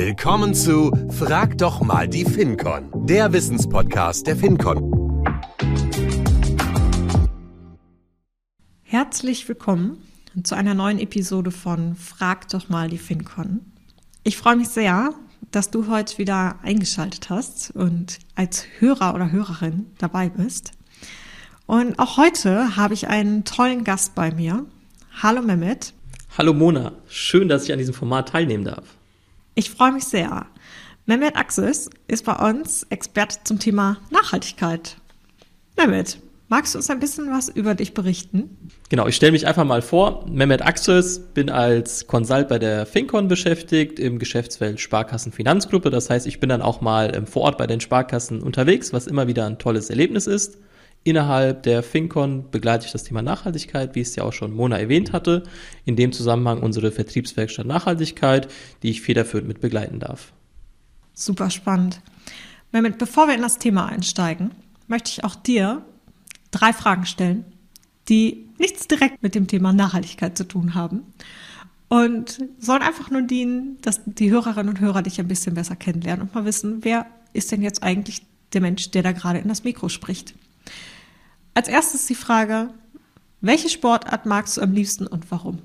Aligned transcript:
Willkommen 0.00 0.54
zu 0.54 0.92
Frag 1.10 1.58
doch 1.58 1.80
mal 1.80 2.06
die 2.06 2.24
FinCon, 2.24 2.88
der 3.04 3.32
Wissenspodcast 3.32 4.28
der 4.28 4.36
FinCon. 4.36 5.24
Herzlich 8.84 9.48
willkommen 9.48 10.00
zu 10.44 10.54
einer 10.54 10.74
neuen 10.74 11.00
Episode 11.00 11.50
von 11.50 11.96
Frag 11.96 12.48
doch 12.50 12.68
mal 12.68 12.88
die 12.88 12.96
FinCon. 12.96 13.58
Ich 14.22 14.36
freue 14.36 14.54
mich 14.54 14.68
sehr, 14.68 15.14
dass 15.50 15.72
du 15.72 15.88
heute 15.88 16.16
wieder 16.18 16.60
eingeschaltet 16.62 17.28
hast 17.28 17.72
und 17.72 18.20
als 18.36 18.66
Hörer 18.78 19.16
oder 19.16 19.32
Hörerin 19.32 19.86
dabei 19.98 20.28
bist. 20.28 20.70
Und 21.66 21.98
auch 21.98 22.18
heute 22.18 22.76
habe 22.76 22.94
ich 22.94 23.08
einen 23.08 23.42
tollen 23.42 23.82
Gast 23.82 24.14
bei 24.14 24.30
mir. 24.30 24.64
Hallo 25.20 25.42
Mehmet. 25.42 25.92
Hallo 26.38 26.54
Mona, 26.54 26.92
schön, 27.08 27.48
dass 27.48 27.64
ich 27.64 27.72
an 27.72 27.78
diesem 27.78 27.94
Format 27.94 28.28
teilnehmen 28.28 28.62
darf. 28.62 28.97
Ich 29.58 29.70
freue 29.70 29.90
mich 29.90 30.04
sehr. 30.04 30.46
Mehmet 31.06 31.34
Axis 31.34 31.90
ist 32.06 32.24
bei 32.24 32.48
uns 32.48 32.84
Experte 32.90 33.38
zum 33.42 33.58
Thema 33.58 33.96
Nachhaltigkeit. 34.08 34.98
Mehmet, 35.76 36.20
magst 36.46 36.74
du 36.74 36.78
uns 36.78 36.88
ein 36.90 37.00
bisschen 37.00 37.32
was 37.32 37.48
über 37.48 37.74
dich 37.74 37.92
berichten? 37.92 38.56
Genau, 38.88 39.08
ich 39.08 39.16
stelle 39.16 39.32
mich 39.32 39.48
einfach 39.48 39.64
mal 39.64 39.82
vor. 39.82 40.24
Mehmet 40.30 40.64
Axis, 40.64 41.18
bin 41.34 41.50
als 41.50 42.06
Consult 42.06 42.46
bei 42.46 42.60
der 42.60 42.86
FinCon 42.86 43.26
beschäftigt 43.26 43.98
im 43.98 44.20
Geschäftsfeld 44.20 44.78
Sparkassen 44.78 45.32
Finanzgruppe. 45.32 45.90
Das 45.90 46.08
heißt, 46.08 46.28
ich 46.28 46.38
bin 46.38 46.50
dann 46.50 46.62
auch 46.62 46.80
mal 46.80 47.12
ähm, 47.16 47.26
vor 47.26 47.42
Ort 47.42 47.58
bei 47.58 47.66
den 47.66 47.80
Sparkassen 47.80 48.40
unterwegs, 48.44 48.92
was 48.92 49.08
immer 49.08 49.26
wieder 49.26 49.44
ein 49.44 49.58
tolles 49.58 49.90
Erlebnis 49.90 50.28
ist. 50.28 50.58
Innerhalb 51.08 51.62
der 51.62 51.82
FinCon 51.82 52.50
begleite 52.50 52.84
ich 52.84 52.92
das 52.92 53.02
Thema 53.02 53.22
Nachhaltigkeit, 53.22 53.94
wie 53.94 54.02
es 54.02 54.14
ja 54.14 54.24
auch 54.24 54.34
schon 54.34 54.52
Mona 54.52 54.78
erwähnt 54.78 55.14
hatte. 55.14 55.42
In 55.86 55.96
dem 55.96 56.12
Zusammenhang 56.12 56.60
unsere 56.60 56.92
Vertriebswerkstatt 56.92 57.64
Nachhaltigkeit, 57.64 58.52
die 58.82 58.90
ich 58.90 59.00
federführend 59.00 59.48
mit 59.48 59.62
begleiten 59.62 60.00
darf. 60.00 60.34
Super 61.14 61.48
spannend. 61.48 62.02
Mehmet, 62.72 62.98
bevor 62.98 63.26
wir 63.26 63.34
in 63.34 63.40
das 63.40 63.56
Thema 63.56 63.86
einsteigen, 63.86 64.50
möchte 64.86 65.10
ich 65.10 65.24
auch 65.24 65.34
dir 65.34 65.80
drei 66.50 66.74
Fragen 66.74 67.06
stellen, 67.06 67.46
die 68.10 68.50
nichts 68.58 68.86
direkt 68.86 69.22
mit 69.22 69.34
dem 69.34 69.46
Thema 69.46 69.72
Nachhaltigkeit 69.72 70.36
zu 70.36 70.44
tun 70.44 70.74
haben 70.74 71.14
und 71.88 72.38
sollen 72.58 72.82
einfach 72.82 73.10
nur 73.10 73.22
dienen, 73.22 73.78
dass 73.80 74.02
die 74.04 74.30
Hörerinnen 74.30 74.68
und 74.68 74.80
Hörer 74.80 75.00
dich 75.00 75.18
ein 75.18 75.28
bisschen 75.28 75.54
besser 75.54 75.74
kennenlernen 75.74 76.26
und 76.26 76.34
mal 76.34 76.44
wissen, 76.44 76.84
wer 76.84 77.06
ist 77.32 77.50
denn 77.50 77.62
jetzt 77.62 77.82
eigentlich 77.82 78.20
der 78.52 78.60
Mensch, 78.60 78.90
der 78.90 79.02
da 79.02 79.12
gerade 79.12 79.38
in 79.38 79.48
das 79.48 79.64
Mikro 79.64 79.88
spricht. 79.88 80.34
Als 81.58 81.66
erstes 81.66 82.06
die 82.06 82.14
Frage, 82.14 82.68
welche 83.40 83.68
Sportart 83.68 84.26
magst 84.26 84.56
du 84.56 84.60
am 84.60 84.70
liebsten 84.70 85.08
und 85.08 85.28
warum? 85.32 85.58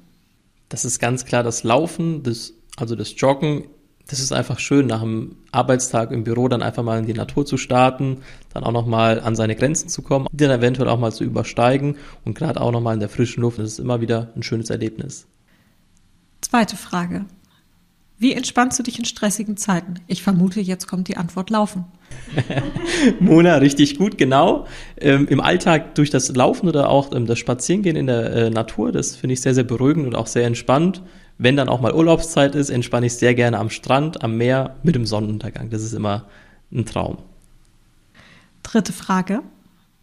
Das 0.68 0.86
ist 0.86 0.98
ganz 0.98 1.24
klar 1.24 1.44
das 1.44 1.64
Laufen, 1.64 2.24
das, 2.24 2.54
also 2.78 2.96
das 2.96 3.14
Joggen. 3.16 3.66
Das 4.08 4.20
ist 4.20 4.32
einfach 4.32 4.58
schön, 4.58 4.88
nach 4.88 5.04
einem 5.04 5.36
Arbeitstag 5.52 6.10
im 6.10 6.24
Büro 6.24 6.48
dann 6.48 6.64
einfach 6.64 6.82
mal 6.82 6.98
in 6.98 7.06
die 7.06 7.14
Natur 7.14 7.46
zu 7.46 7.58
starten, 7.58 8.24
dann 8.56 8.64
auch 8.64 8.72
nochmal 8.72 9.20
an 9.20 9.36
seine 9.36 9.56
Grenzen 9.56 9.88
zu 9.88 10.02
kommen, 10.02 10.26
die 10.32 10.44
dann 10.44 10.60
eventuell 10.60 10.90
auch 10.90 10.98
mal 10.98 11.12
zu 11.12 11.24
übersteigen 11.24 11.98
und 12.26 12.36
gerade 12.36 12.60
auch 12.60 12.72
nochmal 12.72 12.96
in 12.96 13.00
der 13.00 13.10
frischen 13.10 13.42
Luft. 13.42 13.60
Das 13.60 13.68
ist 13.68 13.80
immer 13.80 14.02
wieder 14.02 14.34
ein 14.36 14.42
schönes 14.42 14.72
Erlebnis. 14.72 15.28
Zweite 16.42 16.76
Frage. 16.76 17.26
Wie 18.18 18.34
entspannst 18.34 18.80
du 18.80 18.84
dich 18.84 18.98
in 18.98 19.06
stressigen 19.06 19.58
Zeiten? 19.58 19.96
Ich 20.08 20.24
vermute, 20.24 20.60
jetzt 20.60 20.88
kommt 20.88 21.08
die 21.08 21.18
Antwort 21.18 21.52
Laufen. 21.52 21.86
Mona, 23.20 23.56
richtig 23.58 23.98
gut, 23.98 24.18
genau. 24.18 24.68
Ähm, 25.00 25.28
Im 25.28 25.40
Alltag 25.40 25.96
durch 25.96 26.10
das 26.10 26.36
Laufen 26.36 26.68
oder 26.68 26.90
auch 26.90 27.14
ähm, 27.14 27.26
das 27.26 27.40
Spazierengehen 27.40 27.96
in 27.96 28.08
der 28.08 28.34
äh, 28.34 28.50
Natur, 28.50 28.92
das 28.92 29.16
finde 29.16 29.34
ich 29.34 29.42
sehr, 29.42 29.54
sehr 29.54 29.64
beruhigend 29.64 30.08
und 30.08 30.16
auch 30.16 30.28
sehr 30.28 30.46
entspannt. 30.46 31.02
Wenn 31.38 31.56
dann 31.56 31.70
auch 31.70 31.82
mal 31.82 31.94
Urlaubszeit 31.94 32.56
ist, 32.56 32.70
entspanne 32.70 33.08
ich 33.08 33.16
sehr 33.16 33.34
gerne 33.34 33.58
am 33.58 33.70
Strand, 33.70 34.24
am 34.24 34.38
Meer 34.38 34.76
mit 34.84 34.96
dem 34.96 35.06
Sonnenuntergang. 35.06 35.70
Das 35.70 35.84
ist 35.84 35.94
immer 35.94 36.28
ein 36.72 36.86
Traum. 36.86 37.18
Dritte 38.62 38.94
Frage. 38.94 39.42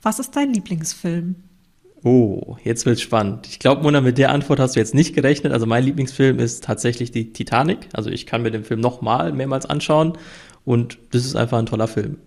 Was 0.02 0.18
ist 0.18 0.34
dein 0.34 0.52
Lieblingsfilm? 0.52 1.36
Oh, 2.02 2.56
jetzt 2.64 2.86
wird's 2.86 3.02
spannend. 3.02 3.46
Ich 3.46 3.58
glaube, 3.58 3.82
Mona, 3.82 4.00
mit 4.00 4.16
der 4.16 4.30
Antwort 4.30 4.58
hast 4.58 4.74
du 4.74 4.80
jetzt 4.80 4.94
nicht 4.94 5.14
gerechnet. 5.14 5.52
Also 5.52 5.66
mein 5.66 5.84
Lieblingsfilm 5.84 6.38
ist 6.38 6.64
tatsächlich 6.64 7.10
die 7.10 7.32
Titanic. 7.32 7.88
Also 7.92 8.08
ich 8.08 8.26
kann 8.26 8.42
mir 8.42 8.50
den 8.50 8.64
Film 8.64 8.80
nochmal 8.80 9.32
mehrmals 9.32 9.66
anschauen 9.66 10.14
und 10.64 10.98
das 11.10 11.24
ist 11.24 11.36
einfach 11.36 11.58
ein 11.58 11.66
toller 11.66 11.88
Film. 11.88 12.18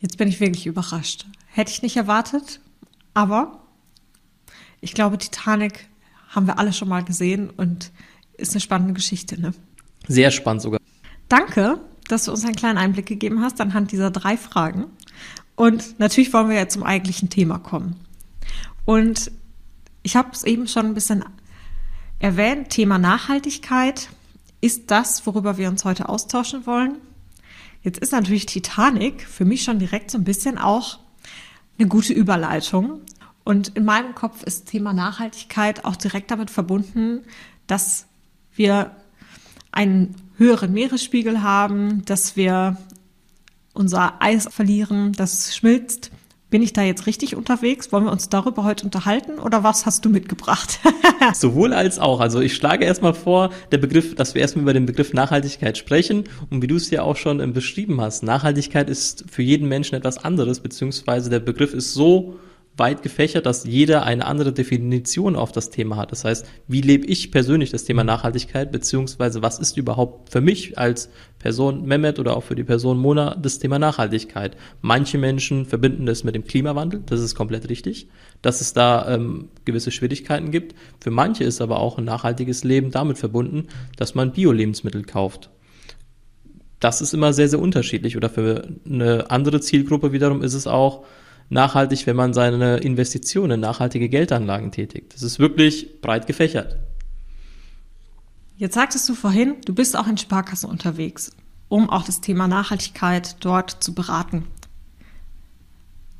Jetzt 0.00 0.18
bin 0.18 0.28
ich 0.28 0.40
wirklich 0.40 0.66
überrascht. 0.66 1.26
Hätte 1.46 1.72
ich 1.72 1.82
nicht 1.82 1.96
erwartet, 1.96 2.60
aber 3.14 3.62
ich 4.80 4.92
glaube, 4.92 5.18
Titanic 5.18 5.88
haben 6.28 6.46
wir 6.46 6.58
alle 6.58 6.72
schon 6.72 6.88
mal 6.88 7.02
gesehen 7.02 7.50
und 7.50 7.90
ist 8.36 8.52
eine 8.52 8.60
spannende 8.60 8.92
Geschichte, 8.92 9.40
ne? 9.40 9.52
Sehr 10.06 10.30
spannend 10.30 10.62
sogar. 10.62 10.80
Danke, 11.28 11.80
dass 12.08 12.24
du 12.24 12.30
uns 12.30 12.44
einen 12.44 12.54
kleinen 12.54 12.78
Einblick 12.78 13.06
gegeben 13.06 13.42
hast 13.42 13.60
anhand 13.60 13.90
dieser 13.90 14.10
drei 14.10 14.36
Fragen. 14.36 14.86
Und 15.54 15.98
natürlich 15.98 16.32
wollen 16.32 16.50
wir 16.50 16.56
ja 16.56 16.68
zum 16.68 16.82
eigentlichen 16.82 17.30
Thema 17.30 17.58
kommen. 17.58 17.96
Und 18.84 19.32
ich 20.02 20.14
habe 20.14 20.30
es 20.32 20.44
eben 20.44 20.68
schon 20.68 20.86
ein 20.86 20.94
bisschen 20.94 21.24
erwähnt, 22.18 22.70
Thema 22.70 22.98
Nachhaltigkeit 22.98 24.08
ist 24.60 24.90
das, 24.90 25.26
worüber 25.26 25.56
wir 25.58 25.68
uns 25.68 25.84
heute 25.84 26.08
austauschen 26.08 26.66
wollen. 26.66 26.96
Jetzt 27.86 28.00
ist 28.00 28.10
natürlich 28.10 28.46
Titanic 28.46 29.22
für 29.22 29.44
mich 29.44 29.62
schon 29.62 29.78
direkt 29.78 30.10
so 30.10 30.18
ein 30.18 30.24
bisschen 30.24 30.58
auch 30.58 30.98
eine 31.78 31.86
gute 31.86 32.12
Überleitung. 32.12 33.02
Und 33.44 33.68
in 33.76 33.84
meinem 33.84 34.16
Kopf 34.16 34.42
ist 34.42 34.66
Thema 34.66 34.92
Nachhaltigkeit 34.92 35.84
auch 35.84 35.94
direkt 35.94 36.32
damit 36.32 36.50
verbunden, 36.50 37.20
dass 37.68 38.06
wir 38.56 38.90
einen 39.70 40.16
höheren 40.36 40.72
Meeresspiegel 40.72 41.42
haben, 41.42 42.04
dass 42.06 42.34
wir 42.34 42.76
unser 43.72 44.20
Eis 44.20 44.48
verlieren, 44.50 45.12
das 45.12 45.54
schmilzt, 45.54 46.10
bin 46.56 46.62
ich 46.62 46.72
da 46.72 46.80
jetzt 46.80 47.06
richtig 47.06 47.36
unterwegs? 47.36 47.92
Wollen 47.92 48.06
wir 48.06 48.10
uns 48.10 48.30
darüber 48.30 48.64
heute 48.64 48.86
unterhalten 48.86 49.38
oder 49.38 49.62
was 49.62 49.84
hast 49.84 50.06
du 50.06 50.08
mitgebracht? 50.08 50.80
Sowohl 51.34 51.74
als 51.74 51.98
auch. 51.98 52.18
Also 52.18 52.40
ich 52.40 52.54
schlage 52.54 52.86
erstmal 52.86 53.12
vor, 53.12 53.50
der 53.72 53.76
Begriff, 53.76 54.14
dass 54.14 54.34
wir 54.34 54.40
erstmal 54.40 54.62
über 54.62 54.72
den 54.72 54.86
Begriff 54.86 55.12
Nachhaltigkeit 55.12 55.76
sprechen. 55.76 56.24
Und 56.48 56.62
wie 56.62 56.66
du 56.66 56.76
es 56.76 56.88
ja 56.88 57.02
auch 57.02 57.16
schon 57.16 57.40
ähm, 57.40 57.52
beschrieben 57.52 58.00
hast, 58.00 58.22
Nachhaltigkeit 58.22 58.88
ist 58.88 59.26
für 59.30 59.42
jeden 59.42 59.68
Menschen 59.68 59.96
etwas 59.96 60.16
anderes, 60.16 60.60
beziehungsweise 60.60 61.28
der 61.28 61.40
Begriff 61.40 61.74
ist 61.74 61.92
so 61.92 62.36
weit 62.76 63.02
gefächert, 63.02 63.46
dass 63.46 63.64
jeder 63.64 64.04
eine 64.04 64.26
andere 64.26 64.52
Definition 64.52 65.34
auf 65.36 65.52
das 65.52 65.70
Thema 65.70 65.96
hat. 65.96 66.12
Das 66.12 66.24
heißt, 66.24 66.46
wie 66.68 66.82
lebe 66.82 67.06
ich 67.06 67.30
persönlich 67.30 67.70
das 67.70 67.84
Thema 67.84 68.04
Nachhaltigkeit, 68.04 68.70
beziehungsweise 68.70 69.42
was 69.42 69.58
ist 69.58 69.76
überhaupt 69.76 70.30
für 70.30 70.40
mich 70.40 70.78
als 70.78 71.08
Person 71.38 71.86
Mehmet 71.86 72.18
oder 72.18 72.36
auch 72.36 72.42
für 72.42 72.54
die 72.54 72.64
Person 72.64 72.98
Mona 72.98 73.34
das 73.34 73.58
Thema 73.58 73.78
Nachhaltigkeit? 73.78 74.56
Manche 74.82 75.16
Menschen 75.16 75.64
verbinden 75.64 76.06
das 76.06 76.24
mit 76.24 76.34
dem 76.34 76.44
Klimawandel, 76.44 77.02
das 77.06 77.20
ist 77.20 77.34
komplett 77.34 77.68
richtig, 77.70 78.08
dass 78.42 78.60
es 78.60 78.74
da 78.74 79.14
ähm, 79.14 79.48
gewisse 79.64 79.90
Schwierigkeiten 79.90 80.50
gibt. 80.50 80.74
Für 81.00 81.10
manche 81.10 81.44
ist 81.44 81.60
aber 81.62 81.80
auch 81.80 81.96
ein 81.96 82.04
nachhaltiges 82.04 82.62
Leben 82.62 82.90
damit 82.90 83.16
verbunden, 83.16 83.68
dass 83.96 84.14
man 84.14 84.32
Bio-Lebensmittel 84.32 85.04
kauft 85.04 85.50
das 86.78 87.00
ist 87.00 87.14
immer 87.14 87.32
sehr, 87.32 87.48
sehr 87.48 87.58
unterschiedlich. 87.58 88.18
Oder 88.18 88.28
für 88.28 88.68
eine 88.84 89.30
andere 89.30 89.60
Zielgruppe 89.60 90.12
wiederum 90.12 90.42
ist 90.42 90.52
es 90.52 90.66
auch, 90.66 91.04
nachhaltig, 91.48 92.06
wenn 92.06 92.16
man 92.16 92.34
seine 92.34 92.78
Investitionen 92.78 93.52
in 93.52 93.60
nachhaltige 93.60 94.08
Geldanlagen 94.08 94.72
tätigt. 94.72 95.14
Das 95.14 95.22
ist 95.22 95.38
wirklich 95.38 96.00
breit 96.00 96.26
gefächert. 96.26 96.76
Jetzt 98.56 98.74
sagtest 98.74 99.08
du 99.08 99.14
vorhin, 99.14 99.56
du 99.64 99.74
bist 99.74 99.96
auch 99.96 100.06
in 100.06 100.16
Sparkassen 100.16 100.70
unterwegs, 100.70 101.30
um 101.68 101.90
auch 101.90 102.04
das 102.04 102.20
Thema 102.20 102.48
Nachhaltigkeit 102.48 103.36
dort 103.40 103.70
zu 103.82 103.94
beraten. 103.94 104.46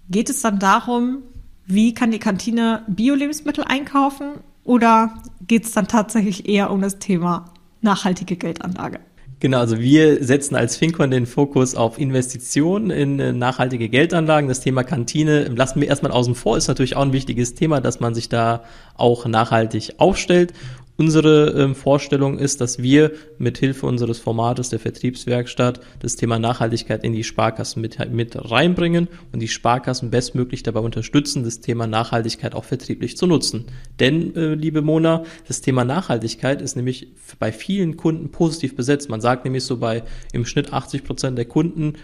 Geht 0.09 0.31
es 0.31 0.43
dann 0.43 0.59
darum, 0.59 1.23
wie 1.67 1.95
kann 1.95 2.11
die 2.11 2.19
Kantine 2.19 2.85
Bio-Lebensmittel 2.87 3.65
einkaufen 3.65 4.35
oder 4.65 5.23
geht 5.47 5.65
es 5.65 5.73
dann 5.73 5.89
tatsächlich 5.89 6.49
eher 6.49 6.71
um 6.71 6.81
das 6.81 6.99
Thema 6.99 7.53
nachhaltige 7.81 8.37
Geldanlage? 8.37 9.01
Genau, 9.39 9.59
also 9.59 9.79
wir 9.79 10.25
setzen 10.25 10.57
als 10.57 10.79
Fincon 10.79 11.11
den 11.11 11.27
Fokus 11.27 11.75
auf 11.75 11.99
Investitionen 11.99 12.91
in 12.91 13.21
äh, 13.21 13.33
nachhaltige 13.35 13.91
Geldanlagen. 13.91 14.49
Das 14.49 14.61
Thema 14.61 14.83
Kantine 14.83 15.45
lassen 15.49 15.83
wir 15.83 15.89
erstmal 15.89 16.13
außen 16.13 16.35
vor, 16.35 16.57
ist 16.57 16.69
natürlich 16.69 16.97
auch 16.97 17.03
ein 17.03 17.13
wichtiges 17.13 17.55
Thema, 17.55 17.83
dass 17.83 18.01
man 18.01 18.15
sich 18.15 18.31
da 18.31 18.65
auch 18.97 19.27
nachhaltig 19.27 19.95
aufstellt. 19.99 20.55
Unsere 20.99 21.51
ähm, 21.51 21.75
Vorstellung 21.75 22.39
ist, 22.39 22.63
dass 22.63 22.81
wir 22.81 23.13
mit 23.39 23.59
Hilfe 23.59 23.85
unseres 23.87 24.19
Formates 24.19 24.71
der 24.71 24.79
Vertriebswerkstatt 24.79 25.81
das 26.01 26.17
Thema 26.17 26.39
Nachhaltigkeit 26.39 27.05
in 27.05 27.13
die 27.13 27.25
Sparkassen 27.25 27.83
mit, 27.83 28.11
mit 28.11 28.51
reinbringen 28.51 29.09
und 29.31 29.41
die 29.41 29.49
Sparkassen 29.49 30.11
bestmöglich 30.11 30.63
dabei 30.63 30.81
unterstützen, 30.81 31.45
das 31.45 31.61
Thema 31.61 31.87
Nachhaltigkeit 31.87 32.55
auch 32.55 32.65
vertrieblich 32.65 33.19
zu 33.19 33.27
nutzen. 33.27 33.67
Denn, 34.01 34.35
äh, 34.37 34.55
liebe 34.55 34.81
Mona, 34.81 35.25
das 35.47 35.61
Thema 35.61 35.85
Nachhaltigkeit 35.85 36.63
ist 36.63 36.77
nämlich 36.77 37.09
bei 37.39 37.53
vielen 37.53 37.99
Kunden 37.99 38.31
positiv 38.31 38.75
besetzt. 38.75 39.11
Man 39.11 39.21
sagt 39.21 39.45
nämlich 39.45 39.65
so 39.65 39.77
bei 39.77 40.03
im 40.33 40.47
Schnitt 40.47 40.73
80 40.73 41.05
Prozent 41.05 41.37
der 41.37 41.45
Kunden 41.45 41.95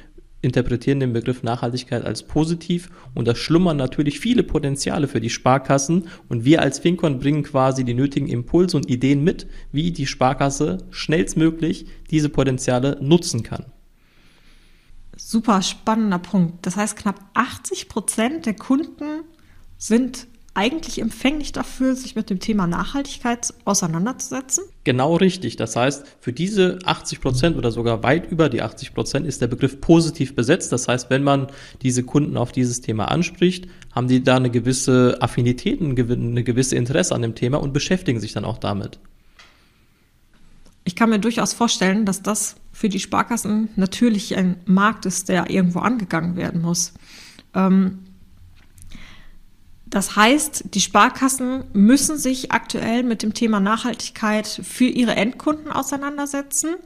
interpretieren 0.43 1.01
den 1.01 1.13
Begriff 1.13 1.43
Nachhaltigkeit 1.43 2.05
als 2.05 2.25
positiv 2.25 2.91
und 3.15 3.27
da 3.27 3.35
schlummern 3.35 3.77
natürlich 3.77 4.21
viele 4.21 4.43
Potenziale 4.43 5.09
für 5.09 5.21
die 5.21 5.31
Sparkassen 5.31 6.09
und 6.29 6.45
wir 6.45 6.61
als 6.61 6.81
Fincon 6.81 7.19
bringen 7.19 7.45
quasi 7.45 7.85
die 7.85 7.95
nötigen 7.95 8.29
Impulse 8.29 8.77
und 8.77 8.91
Ideen 8.91 9.25
mit, 9.25 9.47
wie 9.71 9.93
die 9.93 10.07
Sparkasse 10.07 10.79
schnellstmöglich 10.91 11.87
diese 12.11 12.29
Potenziale 12.29 12.99
nutzen 13.01 13.43
kann. 13.43 13.65
Super 15.17 15.63
spannender 15.63 16.19
Punkt. 16.19 16.67
Das 16.67 16.77
heißt, 16.77 16.97
knapp 16.97 17.21
80 17.35 17.89
Prozent 17.89 18.47
der 18.47 18.55
Kunden 18.55 19.23
sind 19.79 20.27
eigentlich 20.55 21.01
empfänglich 21.01 21.53
dafür, 21.53 21.95
sich 21.95 22.15
mit 22.15 22.29
dem 22.29 22.39
Thema 22.39 22.67
Nachhaltigkeit 22.67 23.55
auseinanderzusetzen? 23.65 24.65
Genau 24.85 25.17
richtig. 25.17 25.57
Das 25.57 25.77
heißt, 25.77 26.05
für 26.21 26.33
diese 26.33 26.79
80 26.85 27.21
Prozent 27.21 27.57
oder 27.57 27.71
sogar 27.71 28.03
weit 28.03 28.31
über 28.31 28.49
die 28.49 28.61
80 28.61 28.93
Prozent 28.93 29.27
ist 29.27 29.41
der 29.41 29.47
Begriff 29.47 29.81
positiv 29.81 30.35
besetzt. 30.35 30.71
Das 30.71 30.89
heißt, 30.89 31.09
wenn 31.09 31.23
man 31.23 31.47
diese 31.81 32.03
Kunden 32.03 32.37
auf 32.37 32.53
dieses 32.53 32.83
Thema 32.83 33.07
anspricht, 33.07 33.67
haben 33.93 34.09
die 34.09 34.23
da 34.23 34.37
eine 34.37 34.51
gewisse 34.51 35.17
Affinität, 35.21 35.81
eine 35.81 35.95
gewisse 36.45 36.77
Interesse 36.77 37.15
an 37.15 37.23
dem 37.23 37.35
Thema 37.35 37.59
und 37.61 37.73
beschäftigen 37.73 38.21
sich 38.21 38.33
dann 38.33 38.45
auch 38.45 38.59
damit. 38.59 38.99
Ich 40.85 40.97
kann 40.97 41.11
mir 41.11 41.21
durchaus 41.21 41.55
vorstellen, 41.55 42.05
dass 42.05 42.23
das 42.23 42.57
für 42.73 42.89
die 42.89 43.01
Sparkassen 43.01 43.69
natürlich 43.77 44.37
ein 44.37 44.57
Markt 44.67 45.07
ist, 45.07 45.29
der 45.29 45.49
irgendwo 45.49 45.79
angegangen 45.79 46.37
werden 46.37 46.61
muss. 46.61 46.93
Ähm, 47.55 48.01
das 49.93 50.17
heißt, 50.17 50.75
die 50.75 50.81
Sparkassen 50.81 51.65
müssen 51.75 52.17
sich 52.17 52.51
aktuell 52.51 53.03
mit 53.03 53.23
dem 53.23 53.35
Thema 53.35 53.61
Nachhaltigkeit 53.61 54.47
für 54.47 54.87
ihre 54.87 55.15
Endkunden 55.15 55.71
auseinandersetzen 55.71 56.77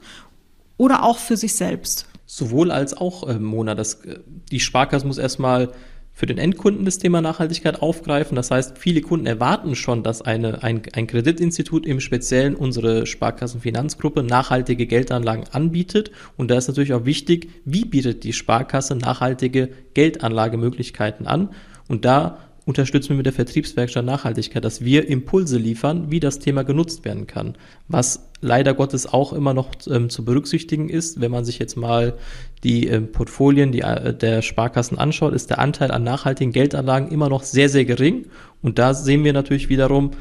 oder 0.75 1.03
auch 1.03 1.17
für 1.17 1.37
sich 1.37 1.55
selbst. 1.55 2.05
Sowohl 2.25 2.69
als 2.69 2.97
auch, 2.97 3.25
äh, 3.25 3.39
Mona. 3.39 3.75
Das, 3.75 4.03
äh, 4.03 4.19
die 4.51 4.59
Sparkasse 4.59 5.07
muss 5.07 5.17
erstmal 5.17 5.71
für 6.11 6.25
den 6.25 6.37
Endkunden 6.37 6.83
das 6.83 6.97
Thema 6.97 7.21
Nachhaltigkeit 7.21 7.81
aufgreifen. 7.81 8.35
Das 8.35 8.51
heißt, 8.51 8.77
viele 8.77 8.99
Kunden 8.99 9.25
erwarten 9.25 9.77
schon, 9.77 10.03
dass 10.03 10.21
eine, 10.21 10.61
ein, 10.61 10.81
ein 10.91 11.07
Kreditinstitut 11.07 11.85
im 11.85 12.01
Speziellen 12.01 12.55
unsere 12.55 13.05
Sparkassenfinanzgruppe 13.05 14.21
nachhaltige 14.21 14.85
Geldanlagen 14.85 15.45
anbietet. 15.53 16.11
Und 16.35 16.51
da 16.51 16.57
ist 16.57 16.67
natürlich 16.67 16.93
auch 16.93 17.05
wichtig, 17.05 17.51
wie 17.63 17.85
bietet 17.85 18.25
die 18.25 18.33
Sparkasse 18.33 18.97
nachhaltige 18.97 19.69
Geldanlagemöglichkeiten 19.93 21.25
an. 21.25 21.51
Und 21.87 22.03
da 22.03 22.39
unterstützen 22.67 23.11
wir 23.11 23.15
mit 23.15 23.25
der 23.25 23.33
Vertriebswerkstatt 23.33 24.03
Nachhaltigkeit, 24.03 24.65
dass 24.65 24.83
wir 24.83 25.07
Impulse 25.07 25.57
liefern, 25.57 26.11
wie 26.11 26.19
das 26.19 26.39
Thema 26.39 26.63
genutzt 26.63 27.05
werden 27.05 27.25
kann. 27.25 27.55
Was 27.87 28.29
leider 28.41 28.73
Gottes 28.73 29.07
auch 29.07 29.31
immer 29.31 29.53
noch 29.53 29.69
ähm, 29.89 30.09
zu 30.09 30.25
berücksichtigen 30.25 30.89
ist, 30.89 31.21
wenn 31.21 31.31
man 31.31 31.45
sich 31.45 31.59
jetzt 31.59 31.77
mal 31.77 32.17
die 32.65 32.87
ähm, 32.87 33.13
Portfolien 33.13 33.71
die, 33.71 33.83
äh, 33.83 34.13
der 34.13 34.41
Sparkassen 34.41 34.97
anschaut, 34.97 35.33
ist 35.33 35.49
der 35.49 35.59
Anteil 35.59 35.91
an 35.91 36.03
nachhaltigen 36.03 36.51
Geldanlagen 36.51 37.07
immer 37.07 37.29
noch 37.29 37.43
sehr, 37.43 37.69
sehr 37.69 37.85
gering. 37.85 38.25
Und 38.61 38.79
da 38.79 38.93
sehen 38.93 39.23
wir 39.23 39.31
natürlich 39.31 39.69
wiederum, 39.69 40.11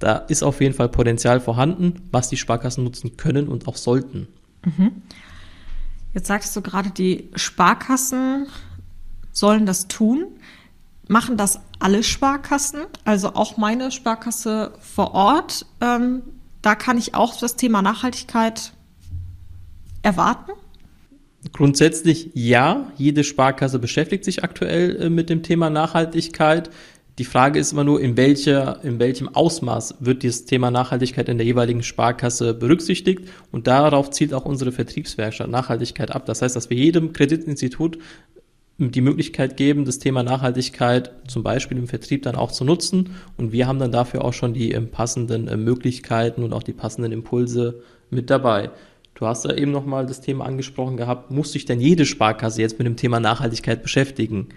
da 0.00 0.16
ist 0.16 0.42
auf 0.42 0.60
jeden 0.60 0.74
Fall 0.74 0.88
Potenzial 0.88 1.38
vorhanden, 1.38 2.00
was 2.10 2.28
die 2.28 2.36
Sparkassen 2.36 2.82
nutzen 2.82 3.16
können 3.16 3.46
und 3.46 3.68
auch 3.68 3.76
sollten. 3.76 4.26
Mhm. 4.64 4.90
Jetzt 6.14 6.26
sagst 6.26 6.56
du 6.56 6.62
gerade, 6.62 6.90
die 6.90 7.30
Sparkassen 7.36 8.48
sollen 9.30 9.66
das 9.66 9.86
tun. 9.86 10.26
Machen 11.12 11.36
das 11.36 11.60
alle 11.78 12.02
Sparkassen, 12.02 12.80
also 13.04 13.34
auch 13.34 13.58
meine 13.58 13.90
Sparkasse 13.90 14.72
vor 14.80 15.12
Ort? 15.12 15.66
Ähm, 15.82 16.22
da 16.62 16.74
kann 16.74 16.96
ich 16.96 17.14
auch 17.14 17.38
das 17.38 17.56
Thema 17.56 17.82
Nachhaltigkeit 17.82 18.72
erwarten? 20.00 20.52
Grundsätzlich 21.52 22.30
ja. 22.32 22.90
Jede 22.96 23.24
Sparkasse 23.24 23.78
beschäftigt 23.78 24.24
sich 24.24 24.42
aktuell 24.42 25.02
äh, 25.02 25.10
mit 25.10 25.28
dem 25.28 25.42
Thema 25.42 25.68
Nachhaltigkeit. 25.68 26.70
Die 27.18 27.24
Frage 27.24 27.58
ist 27.58 27.72
immer 27.72 27.84
nur, 27.84 28.00
in, 28.00 28.16
welcher, 28.16 28.82
in 28.82 28.98
welchem 28.98 29.28
Ausmaß 29.28 29.96
wird 30.00 30.22
dieses 30.22 30.46
Thema 30.46 30.70
Nachhaltigkeit 30.70 31.28
in 31.28 31.36
der 31.36 31.46
jeweiligen 31.46 31.82
Sparkasse 31.82 32.54
berücksichtigt. 32.54 33.28
Und 33.50 33.66
darauf 33.66 34.08
zielt 34.08 34.32
auch 34.32 34.46
unsere 34.46 34.72
Vertriebswerkstatt 34.72 35.50
Nachhaltigkeit 35.50 36.10
ab. 36.10 36.24
Das 36.24 36.40
heißt, 36.40 36.56
dass 36.56 36.70
wir 36.70 36.78
jedem 36.78 37.12
Kreditinstitut 37.12 37.98
die 38.78 39.00
Möglichkeit 39.00 39.56
geben, 39.56 39.84
das 39.84 39.98
Thema 39.98 40.22
Nachhaltigkeit 40.22 41.12
zum 41.28 41.42
Beispiel 41.42 41.78
im 41.78 41.88
Vertrieb 41.88 42.22
dann 42.22 42.34
auch 42.34 42.50
zu 42.50 42.64
nutzen. 42.64 43.14
Und 43.36 43.52
wir 43.52 43.66
haben 43.66 43.78
dann 43.78 43.92
dafür 43.92 44.24
auch 44.24 44.32
schon 44.32 44.54
die 44.54 44.72
ähm, 44.72 44.88
passenden 44.90 45.48
äh, 45.48 45.56
Möglichkeiten 45.56 46.42
und 46.42 46.52
auch 46.52 46.62
die 46.62 46.72
passenden 46.72 47.12
Impulse 47.12 47.82
mit 48.10 48.30
dabei. 48.30 48.70
Du 49.14 49.26
hast 49.26 49.44
da 49.44 49.54
eben 49.54 49.70
nochmal 49.70 50.06
das 50.06 50.20
Thema 50.20 50.46
angesprochen 50.46 50.96
gehabt, 50.96 51.30
muss 51.30 51.52
sich 51.52 51.64
denn 51.64 51.80
jede 51.80 52.06
Sparkasse 52.06 52.62
jetzt 52.62 52.78
mit 52.78 52.86
dem 52.86 52.96
Thema 52.96 53.20
Nachhaltigkeit 53.20 53.82
beschäftigen? 53.82 54.48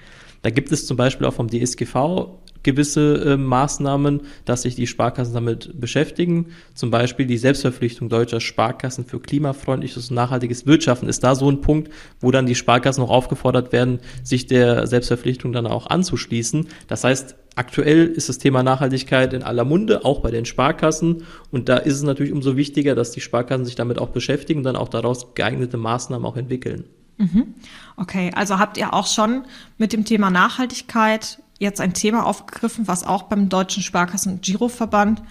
Da 0.42 0.50
gibt 0.50 0.72
es 0.72 0.86
zum 0.88 0.98
Beispiel 0.98 1.28
auch 1.28 1.34
vom 1.34 1.50
DSGV 1.50 2.30
gewisse 2.66 3.24
äh, 3.24 3.38
Maßnahmen, 3.38 4.24
dass 4.44 4.64
sich 4.64 4.76
die 4.76 4.88
Sparkassen 4.88 5.34
damit 5.34 5.80
beschäftigen. 5.80 6.48
Zum 6.74 6.92
Beispiel 6.92 7.26
die 7.26 7.38
Selbstverpflichtung 7.38 8.10
deutscher 8.10 8.42
Sparkassen 8.42 9.06
für 9.06 9.22
klimafreundliches 9.22 10.10
und 10.10 10.16
nachhaltiges 10.16 10.66
Wirtschaften 10.66 11.08
ist 11.08 11.24
da 11.24 11.36
so 11.36 11.50
ein 11.50 11.62
Punkt, 11.62 11.92
wo 12.20 12.32
dann 12.32 12.46
die 12.46 12.56
Sparkassen 12.56 13.02
noch 13.02 13.10
aufgefordert 13.10 13.72
werden, 13.72 14.00
sich 14.24 14.48
der 14.48 14.88
Selbstverpflichtung 14.88 15.54
dann 15.54 15.68
auch 15.68 15.88
anzuschließen. 15.88 16.68
Das 16.88 17.06
heißt, 17.06 17.36
aktuell 17.56 18.08
ist 18.08 18.28
das 18.28 18.40
Thema 18.40 18.64
Nachhaltigkeit 18.64 19.34
in 19.34 19.44
aller 19.44 19.64
Munde, 19.64 20.04
auch 20.04 20.20
bei 20.20 20.32
den 20.32 20.46
Sparkassen. 20.46 21.24
Und 21.52 21.70
da 21.70 21.78
ist 21.78 21.94
es 21.94 22.04
natürlich 22.04 22.34
umso 22.34 22.58
wichtiger, 22.58 22.96
dass 22.96 23.12
die 23.12 23.22
Sparkassen 23.22 23.66
sich 23.66 23.76
damit 23.76 24.00
auch 24.00 24.10
beschäftigen 24.10 24.60
und 24.60 24.64
dann 24.66 24.76
auch 24.76 24.90
daraus 24.90 25.36
geeignete 25.36 25.78
Maßnahmen 25.78 26.26
auch 26.26 26.36
entwickeln. 26.36 26.86
Mhm. 27.18 27.56
Okay, 27.96 28.32
also 28.36 28.60
habt 28.60 28.78
ihr 28.78 28.94
auch 28.94 29.08
schon 29.08 29.46
mit 29.78 29.94
dem 29.94 30.04
Thema 30.04 30.30
Nachhaltigkeit 30.30 31.40
jetzt 31.60 31.82
ein 31.82 31.94
Thema 31.94 32.26
aufgegriffen, 32.26 32.88
was 32.88 33.04
auch 33.04 33.24
beim 33.24 33.50
Deutschen 33.50 33.84
Sparkassen- 33.84 34.34
und 34.34 34.42
Giroverband 34.42 35.22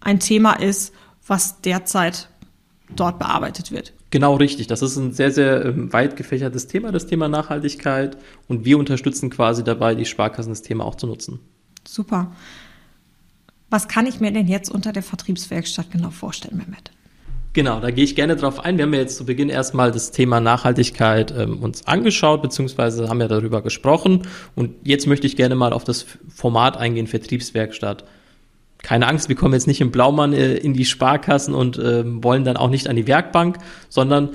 ein 0.00 0.20
Thema 0.20 0.54
ist, 0.54 0.92
was 1.26 1.60
derzeit 1.60 2.28
dort 2.94 3.18
bearbeitet 3.18 3.70
wird. 3.70 3.92
Genau 4.10 4.34
richtig. 4.34 4.66
Das 4.66 4.82
ist 4.82 4.96
ein 4.96 5.12
sehr, 5.12 5.30
sehr 5.30 5.64
ähm, 5.64 5.92
weit 5.92 6.16
gefächertes 6.16 6.66
Thema, 6.66 6.90
das 6.90 7.06
Thema 7.06 7.28
Nachhaltigkeit. 7.28 8.16
Und 8.48 8.64
wir 8.64 8.78
unterstützen 8.78 9.30
quasi 9.30 9.62
dabei, 9.62 9.94
die 9.94 10.04
Sparkassen 10.04 10.50
das 10.50 10.62
Thema 10.62 10.84
auch 10.84 10.96
zu 10.96 11.06
nutzen. 11.06 11.38
Super. 11.86 12.32
Was 13.70 13.86
kann 13.86 14.06
ich 14.06 14.18
mir 14.18 14.32
denn 14.32 14.48
jetzt 14.48 14.68
unter 14.68 14.92
der 14.92 15.04
Vertriebswerkstatt 15.04 15.92
genau 15.92 16.10
vorstellen, 16.10 16.56
Mehmet? 16.56 16.90
Genau, 17.52 17.80
da 17.80 17.90
gehe 17.90 18.04
ich 18.04 18.14
gerne 18.14 18.36
drauf 18.36 18.60
ein. 18.60 18.76
Wir 18.76 18.84
haben 18.84 18.94
ja 18.94 19.00
jetzt 19.00 19.16
zu 19.16 19.26
Beginn 19.26 19.48
erstmal 19.48 19.90
das 19.90 20.12
Thema 20.12 20.40
Nachhaltigkeit 20.40 21.34
ähm, 21.36 21.58
uns 21.58 21.84
angeschaut, 21.84 22.42
beziehungsweise 22.42 23.08
haben 23.08 23.20
ja 23.20 23.26
darüber 23.26 23.60
gesprochen. 23.60 24.22
Und 24.54 24.76
jetzt 24.84 25.08
möchte 25.08 25.26
ich 25.26 25.34
gerne 25.36 25.56
mal 25.56 25.72
auf 25.72 25.82
das 25.82 26.06
Format 26.28 26.76
eingehen, 26.76 27.08
Vertriebswerkstatt. 27.08 28.04
Keine 28.82 29.08
Angst, 29.08 29.28
wir 29.28 29.34
kommen 29.34 29.54
jetzt 29.54 29.66
nicht 29.66 29.80
im 29.80 29.90
Blaumann 29.90 30.32
äh, 30.32 30.54
in 30.54 30.74
die 30.74 30.84
Sparkassen 30.84 31.52
und 31.52 31.76
äh, 31.76 32.04
wollen 32.22 32.44
dann 32.44 32.56
auch 32.56 32.70
nicht 32.70 32.88
an 32.88 32.94
die 32.94 33.08
Werkbank, 33.08 33.58
sondern 33.88 34.30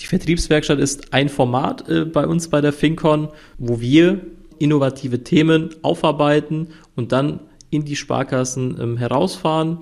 die 0.00 0.06
Vertriebswerkstatt 0.06 0.78
ist 0.78 1.12
ein 1.12 1.28
Format 1.28 1.88
äh, 1.90 2.06
bei 2.06 2.26
uns 2.26 2.48
bei 2.48 2.62
der 2.62 2.72
FinCon, 2.72 3.28
wo 3.58 3.82
wir 3.82 4.18
innovative 4.58 5.22
Themen 5.24 5.74
aufarbeiten 5.82 6.68
und 6.96 7.12
dann 7.12 7.40
in 7.68 7.84
die 7.84 7.96
Sparkassen 7.96 8.78
ähm, 8.80 8.96
herausfahren 8.96 9.80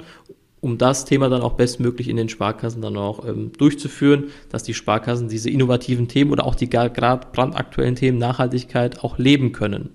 um 0.60 0.78
das 0.78 1.04
Thema 1.04 1.28
dann 1.28 1.42
auch 1.42 1.54
bestmöglich 1.54 2.08
in 2.08 2.16
den 2.16 2.28
Sparkassen 2.28 2.82
dann 2.82 2.96
auch 2.96 3.26
ähm, 3.26 3.52
durchzuführen, 3.56 4.24
dass 4.50 4.62
die 4.62 4.74
Sparkassen 4.74 5.28
diese 5.28 5.50
innovativen 5.50 6.08
Themen 6.08 6.32
oder 6.32 6.44
auch 6.44 6.54
die 6.54 6.68
gerade 6.68 7.26
brandaktuellen 7.32 7.94
Themen 7.94 8.18
Nachhaltigkeit 8.18 9.04
auch 9.04 9.18
leben 9.18 9.52
können. 9.52 9.90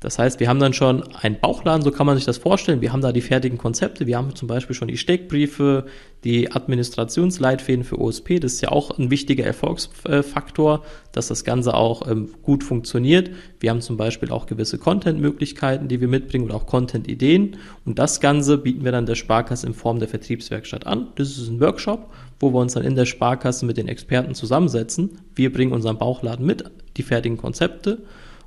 Das 0.00 0.18
heißt, 0.18 0.40
wir 0.40 0.48
haben 0.48 0.60
dann 0.60 0.74
schon 0.74 1.02
einen 1.14 1.40
Bauchladen, 1.40 1.80
so 1.80 1.90
kann 1.90 2.04
man 2.04 2.16
sich 2.16 2.26
das 2.26 2.36
vorstellen. 2.36 2.82
Wir 2.82 2.92
haben 2.92 3.00
da 3.00 3.12
die 3.12 3.22
fertigen 3.22 3.56
Konzepte. 3.56 4.06
Wir 4.06 4.18
haben 4.18 4.34
zum 4.34 4.46
Beispiel 4.46 4.76
schon 4.76 4.88
die 4.88 4.98
Steckbriefe, 4.98 5.86
die 6.22 6.52
Administrationsleitfäden 6.52 7.82
für 7.82 7.98
OSP. 7.98 8.38
Das 8.38 8.52
ist 8.52 8.60
ja 8.60 8.72
auch 8.72 8.98
ein 8.98 9.10
wichtiger 9.10 9.44
Erfolgsfaktor, 9.44 10.84
dass 11.12 11.28
das 11.28 11.44
Ganze 11.44 11.72
auch 11.72 12.06
ähm, 12.10 12.28
gut 12.42 12.62
funktioniert. 12.62 13.30
Wir 13.58 13.70
haben 13.70 13.80
zum 13.80 13.96
Beispiel 13.96 14.30
auch 14.30 14.44
gewisse 14.44 14.76
Content-Möglichkeiten, 14.76 15.88
die 15.88 15.98
wir 16.02 16.08
mitbringen 16.08 16.44
oder 16.44 16.56
auch 16.56 16.66
Content-Ideen. 16.66 17.56
Und 17.86 17.98
das 17.98 18.20
Ganze 18.20 18.58
bieten 18.58 18.84
wir 18.84 18.92
dann 18.92 19.06
der 19.06 19.14
Sparkasse 19.14 19.66
in 19.66 19.72
Form 19.72 19.98
der 19.98 20.08
Vertriebswerkstatt 20.08 20.86
an. 20.86 21.06
Das 21.14 21.30
ist 21.30 21.48
ein 21.48 21.58
Workshop, 21.60 22.12
wo 22.38 22.52
wir 22.52 22.60
uns 22.60 22.74
dann 22.74 22.84
in 22.84 22.96
der 22.96 23.06
Sparkasse 23.06 23.64
mit 23.64 23.78
den 23.78 23.88
Experten 23.88 24.34
zusammensetzen. 24.34 25.22
Wir 25.34 25.50
bringen 25.50 25.72
unseren 25.72 25.96
Bauchladen 25.96 26.44
mit, 26.44 26.64
die 26.98 27.02
fertigen 27.02 27.38
Konzepte 27.38 28.02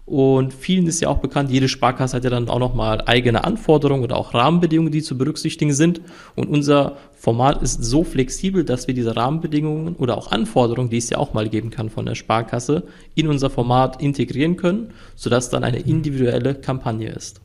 und 0.09 0.55
vielen 0.55 0.87
ist 0.87 1.01
ja 1.01 1.07
auch 1.07 1.19
bekannt, 1.19 1.51
jede 1.51 1.69
Sparkasse 1.69 2.17
hat 2.17 2.23
ja 2.23 2.31
dann 2.31 2.49
auch 2.49 2.57
nochmal 2.57 3.03
eigene 3.05 3.43
Anforderungen 3.43 4.03
oder 4.03 4.17
auch 4.17 4.33
Rahmenbedingungen, 4.33 4.91
die 4.91 5.03
zu 5.03 5.15
berücksichtigen 5.15 5.71
sind. 5.71 6.01
Und 6.35 6.49
unser 6.49 6.97
Format 7.15 7.61
ist 7.61 7.83
so 7.83 8.03
flexibel, 8.03 8.65
dass 8.65 8.87
wir 8.87 8.95
diese 8.95 9.15
Rahmenbedingungen 9.15 9.95
oder 9.97 10.17
auch 10.17 10.31
Anforderungen, 10.31 10.89
die 10.89 10.97
es 10.97 11.11
ja 11.11 11.19
auch 11.19 11.35
mal 11.35 11.47
geben 11.47 11.69
kann 11.69 11.91
von 11.91 12.07
der 12.07 12.15
Sparkasse, 12.15 12.87
in 13.13 13.27
unser 13.27 13.51
Format 13.51 14.01
integrieren 14.01 14.57
können, 14.57 14.95
sodass 15.15 15.51
dann 15.51 15.63
eine 15.63 15.77
individuelle 15.77 16.55
Kampagne 16.55 17.09
ist. 17.09 17.41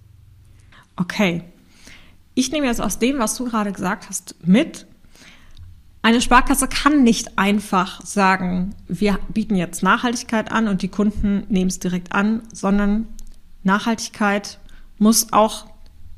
Okay. 0.97 1.43
Ich 2.35 2.51
nehme 2.51 2.67
jetzt 2.67 2.81
aus 2.81 2.99
dem, 2.99 3.19
was 3.19 3.37
du 3.37 3.45
gerade 3.45 3.73
gesagt 3.73 4.09
hast, 4.09 4.37
mit, 4.43 4.87
Eine 6.05 6.21
Sparkasse 6.21 6.69
kann 6.69 7.03
nicht 7.03 7.39
einfach 7.39 8.05
sagen, 8.05 8.75
wir 8.89 9.19
bieten 9.33 9.57
jetzt 9.57 9.83
Nachhaltigkeit 9.83 10.53
an 10.53 10.69
und 10.69 10.83
die 10.83 10.89
Kunden 10.89 11.45
nehmen 11.49 11.71
es 11.71 11.79
direkt 11.79 12.13
an, 12.13 12.43
sondern 12.53 13.07
Nachhaltigkeit 13.63 14.59
muss 14.99 15.33
auch 15.33 15.65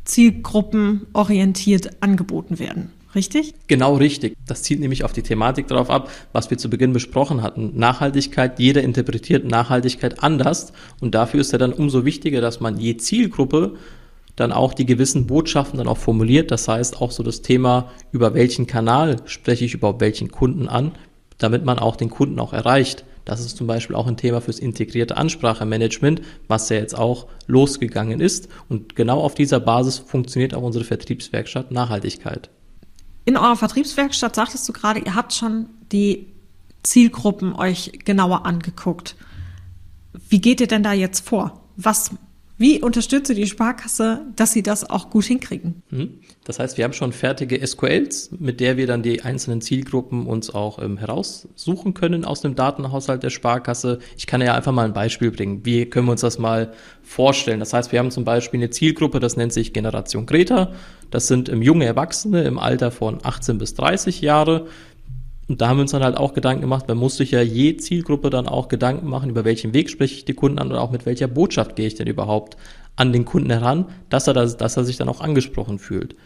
zielgruppenorientiert 0.02 2.02
angeboten 2.02 2.58
werden. 2.58 2.90
Richtig? 3.14 3.54
Genau 3.68 3.94
richtig. 3.94 4.34
Das 4.44 4.64
zielt 4.64 4.80
nämlich 4.80 5.04
auf 5.04 5.12
die 5.12 5.22
Thematik 5.22 5.68
darauf 5.68 5.88
ab, 5.88 6.10
was 6.32 6.50
wir 6.50 6.58
zu 6.58 6.68
Beginn 6.68 6.92
besprochen 6.92 7.42
hatten. 7.42 7.78
Nachhaltigkeit, 7.78 8.58
jeder 8.58 8.82
interpretiert 8.82 9.44
Nachhaltigkeit 9.44 10.20
anders 10.20 10.72
und 10.98 11.14
dafür 11.14 11.42
ist 11.42 11.52
ja 11.52 11.58
dann 11.58 11.72
umso 11.72 12.04
wichtiger, 12.04 12.40
dass 12.40 12.58
man 12.58 12.76
je 12.76 12.96
Zielgruppe 12.96 13.76
dann 14.36 14.52
auch 14.52 14.74
die 14.74 14.86
gewissen 14.86 15.26
Botschaften 15.26 15.78
dann 15.78 15.88
auch 15.88 15.96
formuliert. 15.96 16.50
Das 16.50 16.68
heißt 16.68 17.00
auch 17.00 17.10
so 17.10 17.22
das 17.22 17.42
Thema, 17.42 17.90
über 18.12 18.34
welchen 18.34 18.66
Kanal 18.66 19.16
spreche 19.24 19.64
ich 19.64 19.74
überhaupt 19.74 20.00
welchen 20.00 20.30
Kunden 20.30 20.68
an, 20.68 20.92
damit 21.38 21.64
man 21.64 21.78
auch 21.78 21.96
den 21.96 22.10
Kunden 22.10 22.38
auch 22.38 22.52
erreicht. 22.52 23.04
Das 23.24 23.40
ist 23.40 23.56
zum 23.56 23.66
Beispiel 23.66 23.96
auch 23.96 24.06
ein 24.06 24.16
Thema 24.16 24.40
fürs 24.40 24.60
integrierte 24.60 25.16
Ansprachemanagement, 25.16 26.22
was 26.46 26.68
ja 26.68 26.76
jetzt 26.76 26.96
auch 26.96 27.26
losgegangen 27.48 28.20
ist. 28.20 28.48
Und 28.68 28.94
genau 28.94 29.20
auf 29.20 29.34
dieser 29.34 29.58
Basis 29.58 29.98
funktioniert 29.98 30.54
auch 30.54 30.62
unsere 30.62 30.84
Vertriebswerkstatt 30.84 31.72
Nachhaltigkeit. 31.72 32.50
In 33.24 33.36
eurer 33.36 33.56
Vertriebswerkstatt 33.56 34.36
sagtest 34.36 34.68
du 34.68 34.72
gerade, 34.72 35.00
ihr 35.00 35.16
habt 35.16 35.32
schon 35.32 35.66
die 35.90 36.28
Zielgruppen 36.84 37.54
euch 37.54 37.92
genauer 38.04 38.46
angeguckt. 38.46 39.16
Wie 40.28 40.40
geht 40.40 40.60
ihr 40.60 40.68
denn 40.68 40.84
da 40.84 40.92
jetzt 40.92 41.26
vor? 41.26 41.64
Was 41.76 42.12
wie 42.58 42.82
unterstütze 42.82 43.34
die 43.34 43.46
Sparkasse, 43.46 44.22
dass 44.34 44.52
sie 44.52 44.62
das 44.62 44.88
auch 44.88 45.10
gut 45.10 45.26
hinkriegen? 45.26 45.82
Hm. 45.90 46.20
Das 46.44 46.58
heißt, 46.58 46.78
wir 46.78 46.84
haben 46.84 46.94
schon 46.94 47.12
fertige 47.12 47.64
SQLs, 47.66 48.30
mit 48.38 48.60
der 48.60 48.76
wir 48.76 48.86
dann 48.86 49.02
die 49.02 49.22
einzelnen 49.22 49.60
Zielgruppen 49.60 50.26
uns 50.26 50.48
auch 50.48 50.82
ähm, 50.82 50.96
heraussuchen 50.96 51.92
können 51.92 52.24
aus 52.24 52.40
dem 52.40 52.54
Datenhaushalt 52.54 53.22
der 53.22 53.30
Sparkasse. 53.30 53.98
Ich 54.16 54.26
kann 54.26 54.40
ja 54.40 54.54
einfach 54.54 54.72
mal 54.72 54.86
ein 54.86 54.94
Beispiel 54.94 55.30
bringen. 55.30 55.64
Wie 55.64 55.84
können 55.84 56.06
wir 56.06 56.12
uns 56.12 56.22
das 56.22 56.38
mal 56.38 56.72
vorstellen? 57.02 57.60
Das 57.60 57.74
heißt, 57.74 57.92
wir 57.92 57.98
haben 57.98 58.10
zum 58.10 58.24
Beispiel 58.24 58.60
eine 58.60 58.70
Zielgruppe, 58.70 59.20
das 59.20 59.36
nennt 59.36 59.52
sich 59.52 59.72
Generation 59.74 60.24
Greta. 60.24 60.72
Das 61.10 61.26
sind 61.26 61.50
ähm, 61.50 61.60
junge 61.60 61.84
Erwachsene 61.84 62.44
im 62.44 62.58
Alter 62.58 62.90
von 62.90 63.18
18 63.22 63.58
bis 63.58 63.74
30 63.74 64.22
Jahre. 64.22 64.66
Und 65.48 65.60
da 65.60 65.68
haben 65.68 65.76
wir 65.76 65.82
uns 65.82 65.92
dann 65.92 66.02
halt 66.02 66.16
auch 66.16 66.34
Gedanken 66.34 66.62
gemacht, 66.62 66.88
man 66.88 66.98
muss 66.98 67.16
sich 67.16 67.30
ja 67.30 67.40
je 67.40 67.76
Zielgruppe 67.76 68.30
dann 68.30 68.48
auch 68.48 68.68
Gedanken 68.68 69.08
machen, 69.08 69.30
über 69.30 69.44
welchen 69.44 69.74
Weg 69.74 69.90
spreche 69.90 70.14
ich 70.14 70.24
die 70.24 70.34
Kunden 70.34 70.58
an 70.58 70.72
und 70.72 70.78
auch 70.78 70.90
mit 70.90 71.06
welcher 71.06 71.28
Botschaft 71.28 71.76
gehe 71.76 71.86
ich 71.86 71.94
denn 71.94 72.08
überhaupt 72.08 72.56
an 72.96 73.12
den 73.12 73.24
Kunden 73.24 73.50
heran, 73.50 73.86
dass 74.08 74.26
er, 74.26 74.34
das, 74.34 74.56
dass 74.56 74.76
er 74.76 74.84
sich 74.84 74.96
dann 74.96 75.08
auch 75.08 75.20
angesprochen 75.20 75.78
fühlt 75.78 76.16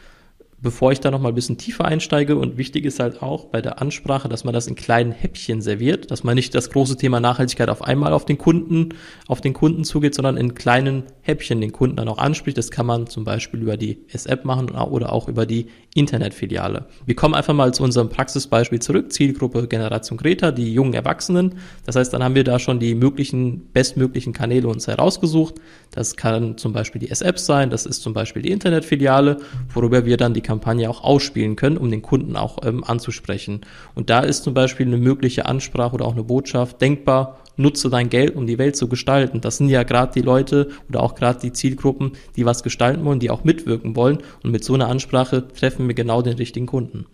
bevor 0.62 0.92
ich 0.92 1.00
da 1.00 1.10
noch 1.10 1.20
mal 1.20 1.30
ein 1.30 1.34
bisschen 1.34 1.58
tiefer 1.58 1.84
einsteige 1.84 2.36
und 2.36 2.56
wichtig 2.58 2.84
ist 2.84 3.00
halt 3.00 3.22
auch 3.22 3.46
bei 3.46 3.60
der 3.60 3.80
Ansprache, 3.80 4.28
dass 4.28 4.44
man 4.44 4.54
das 4.54 4.66
in 4.66 4.74
kleinen 4.74 5.12
Häppchen 5.12 5.62
serviert, 5.62 6.10
dass 6.10 6.24
man 6.24 6.34
nicht 6.34 6.54
das 6.54 6.70
große 6.70 6.96
Thema 6.96 7.20
Nachhaltigkeit 7.20 7.68
auf 7.68 7.82
einmal 7.82 8.12
auf 8.12 8.24
den 8.24 8.38
Kunden, 8.38 8.90
auf 9.26 9.40
den 9.40 9.52
Kunden 9.52 9.84
zugeht, 9.84 10.14
sondern 10.14 10.36
in 10.36 10.54
kleinen 10.54 11.04
Häppchen 11.22 11.60
den 11.60 11.72
Kunden 11.72 11.96
dann 11.96 12.08
auch 12.08 12.18
anspricht. 12.18 12.58
Das 12.58 12.70
kann 12.70 12.86
man 12.86 13.06
zum 13.06 13.24
Beispiel 13.24 13.60
über 13.60 13.76
die 13.76 14.04
S-App 14.08 14.44
machen 14.44 14.70
oder 14.70 15.12
auch 15.12 15.28
über 15.28 15.46
die 15.46 15.66
Internetfiliale. 15.94 16.86
Wir 17.06 17.16
kommen 17.16 17.34
einfach 17.34 17.54
mal 17.54 17.72
zu 17.74 17.82
unserem 17.82 18.08
Praxisbeispiel 18.08 18.80
zurück. 18.80 19.12
Zielgruppe 19.12 19.66
Generation 19.66 20.18
Greta, 20.18 20.52
die 20.52 20.72
jungen 20.72 20.94
Erwachsenen. 20.94 21.56
Das 21.84 21.96
heißt, 21.96 22.12
dann 22.12 22.22
haben 22.22 22.34
wir 22.34 22.44
da 22.44 22.58
schon 22.58 22.78
die 22.78 22.94
möglichen, 22.94 23.70
bestmöglichen 23.72 24.32
Kanäle 24.32 24.68
uns 24.68 24.86
herausgesucht. 24.86 25.54
Das 25.90 26.16
kann 26.16 26.56
zum 26.58 26.72
Beispiel 26.72 27.00
die 27.00 27.10
S-App 27.10 27.38
sein, 27.38 27.70
das 27.70 27.86
ist 27.86 28.02
zum 28.02 28.12
Beispiel 28.12 28.42
die 28.42 28.50
Internetfiliale, 28.50 29.38
worüber 29.74 30.04
wir 30.04 30.16
dann 30.16 30.34
die 30.34 30.42
Kampagne 30.50 30.90
auch 30.90 31.04
ausspielen 31.04 31.54
können, 31.54 31.76
um 31.76 31.92
den 31.92 32.02
Kunden 32.02 32.34
auch 32.34 32.58
ähm, 32.64 32.82
anzusprechen. 32.82 33.60
Und 33.94 34.10
da 34.10 34.18
ist 34.18 34.42
zum 34.42 34.52
Beispiel 34.52 34.84
eine 34.84 34.96
mögliche 34.96 35.46
Ansprache 35.46 35.94
oder 35.94 36.06
auch 36.06 36.14
eine 36.14 36.24
Botschaft 36.24 36.80
denkbar, 36.80 37.38
nutze 37.56 37.88
dein 37.88 38.10
Geld, 38.10 38.34
um 38.34 38.48
die 38.48 38.58
Welt 38.58 38.74
zu 38.74 38.88
gestalten. 38.88 39.40
Das 39.40 39.58
sind 39.58 39.68
ja 39.68 39.84
gerade 39.84 40.12
die 40.12 40.22
Leute 40.22 40.70
oder 40.88 41.04
auch 41.04 41.14
gerade 41.14 41.38
die 41.38 41.52
Zielgruppen, 41.52 42.12
die 42.34 42.44
was 42.44 42.64
gestalten 42.64 43.04
wollen, 43.04 43.20
die 43.20 43.30
auch 43.30 43.44
mitwirken 43.44 43.94
wollen. 43.94 44.18
Und 44.42 44.50
mit 44.50 44.64
so 44.64 44.74
einer 44.74 44.88
Ansprache 44.88 45.46
treffen 45.46 45.86
wir 45.86 45.94
genau 45.94 46.20
den 46.20 46.34
richtigen 46.34 46.66
Kunden. 46.66 47.06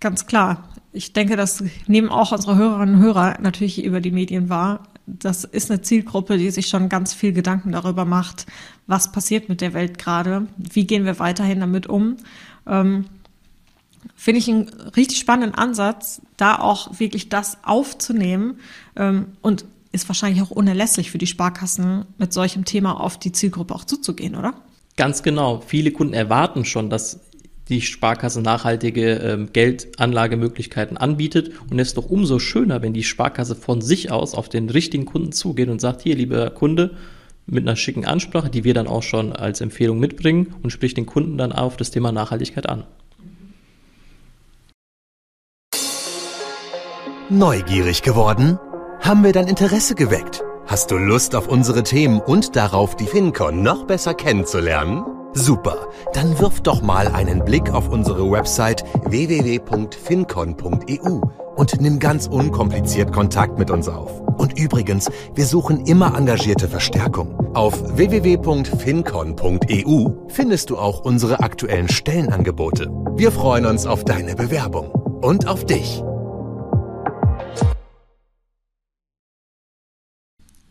Ganz 0.00 0.26
klar. 0.26 0.70
Ich 0.92 1.12
denke, 1.12 1.36
das 1.36 1.62
nehmen 1.86 2.08
auch 2.08 2.32
unsere 2.32 2.56
Hörerinnen 2.56 2.96
und 2.96 3.02
Hörer 3.02 3.38
natürlich 3.40 3.84
über 3.84 4.00
die 4.00 4.10
Medien 4.10 4.48
wahr. 4.48 4.82
Das 5.08 5.44
ist 5.44 5.70
eine 5.70 5.80
Zielgruppe, 5.80 6.36
die 6.36 6.50
sich 6.50 6.68
schon 6.68 6.88
ganz 6.88 7.14
viel 7.14 7.32
Gedanken 7.32 7.72
darüber 7.72 8.04
macht, 8.04 8.46
was 8.86 9.10
passiert 9.12 9.48
mit 9.48 9.60
der 9.60 9.74
Welt 9.74 9.98
gerade, 9.98 10.46
wie 10.56 10.86
gehen 10.86 11.04
wir 11.04 11.18
weiterhin 11.18 11.60
damit 11.60 11.86
um. 11.86 12.16
Ähm, 12.66 13.06
Finde 14.14 14.38
ich 14.38 14.48
einen 14.48 14.68
richtig 14.96 15.18
spannenden 15.18 15.54
Ansatz, 15.54 16.20
da 16.36 16.56
auch 16.56 17.00
wirklich 17.00 17.28
das 17.28 17.58
aufzunehmen 17.64 18.60
ähm, 18.96 19.26
und 19.40 19.64
ist 19.92 20.08
wahrscheinlich 20.08 20.42
auch 20.42 20.50
unerlässlich 20.50 21.10
für 21.10 21.18
die 21.18 21.26
Sparkassen, 21.26 22.04
mit 22.18 22.32
solchem 22.32 22.64
Thema 22.64 23.00
auf 23.00 23.18
die 23.18 23.32
Zielgruppe 23.32 23.74
auch 23.74 23.84
zuzugehen, 23.84 24.34
oder? 24.34 24.54
Ganz 24.96 25.22
genau. 25.22 25.60
Viele 25.66 25.92
Kunden 25.92 26.14
erwarten 26.14 26.64
schon, 26.64 26.90
dass 26.90 27.20
die 27.68 27.80
Sparkasse 27.80 28.40
nachhaltige 28.40 29.14
ähm, 29.14 29.50
Geldanlagemöglichkeiten 29.52 30.96
anbietet. 30.96 31.52
Und 31.70 31.78
es 31.78 31.88
ist 31.88 31.96
doch 31.96 32.08
umso 32.08 32.38
schöner, 32.38 32.82
wenn 32.82 32.94
die 32.94 33.04
Sparkasse 33.04 33.54
von 33.54 33.80
sich 33.80 34.10
aus 34.10 34.34
auf 34.34 34.48
den 34.48 34.70
richtigen 34.70 35.04
Kunden 35.04 35.32
zugeht 35.32 35.68
und 35.68 35.80
sagt, 35.80 36.02
hier, 36.02 36.16
lieber 36.16 36.50
Kunde, 36.50 36.96
mit 37.46 37.66
einer 37.66 37.76
schicken 37.76 38.04
Ansprache, 38.04 38.50
die 38.50 38.64
wir 38.64 38.74
dann 38.74 38.86
auch 38.86 39.02
schon 39.02 39.32
als 39.32 39.60
Empfehlung 39.60 39.98
mitbringen 39.98 40.54
und 40.62 40.70
spricht 40.70 40.96
den 40.96 41.06
Kunden 41.06 41.38
dann 41.38 41.52
auf 41.52 41.76
das 41.76 41.90
Thema 41.90 42.12
Nachhaltigkeit 42.12 42.68
an. 42.68 42.84
Neugierig 47.30 48.02
geworden? 48.02 48.58
Haben 49.00 49.22
wir 49.22 49.32
dein 49.32 49.48
Interesse 49.48 49.94
geweckt? 49.94 50.42
Hast 50.66 50.90
du 50.90 50.96
Lust 50.96 51.34
auf 51.34 51.48
unsere 51.48 51.82
Themen 51.82 52.20
und 52.20 52.56
darauf, 52.56 52.96
die 52.96 53.06
FinCon 53.06 53.62
noch 53.62 53.86
besser 53.86 54.14
kennenzulernen? 54.14 55.17
Super, 55.38 55.88
dann 56.14 56.36
wirf 56.40 56.60
doch 56.62 56.82
mal 56.82 57.06
einen 57.06 57.44
Blick 57.44 57.72
auf 57.72 57.88
unsere 57.90 58.28
Website 58.28 58.82
www.fincon.eu 59.04 61.20
und 61.54 61.80
nimm 61.80 62.00
ganz 62.00 62.26
unkompliziert 62.26 63.12
Kontakt 63.12 63.56
mit 63.56 63.70
uns 63.70 63.88
auf. 63.88 64.20
Und 64.36 64.58
übrigens, 64.58 65.08
wir 65.36 65.46
suchen 65.46 65.86
immer 65.86 66.18
engagierte 66.18 66.66
Verstärkung. 66.66 67.38
Auf 67.54 67.80
www.fincon.eu 67.96 70.08
findest 70.26 70.70
du 70.70 70.76
auch 70.76 71.04
unsere 71.04 71.38
aktuellen 71.38 71.88
Stellenangebote. 71.88 72.90
Wir 73.14 73.30
freuen 73.30 73.66
uns 73.66 73.86
auf 73.86 74.02
deine 74.02 74.34
Bewerbung 74.34 74.90
und 74.90 75.46
auf 75.46 75.64
dich. 75.64 76.02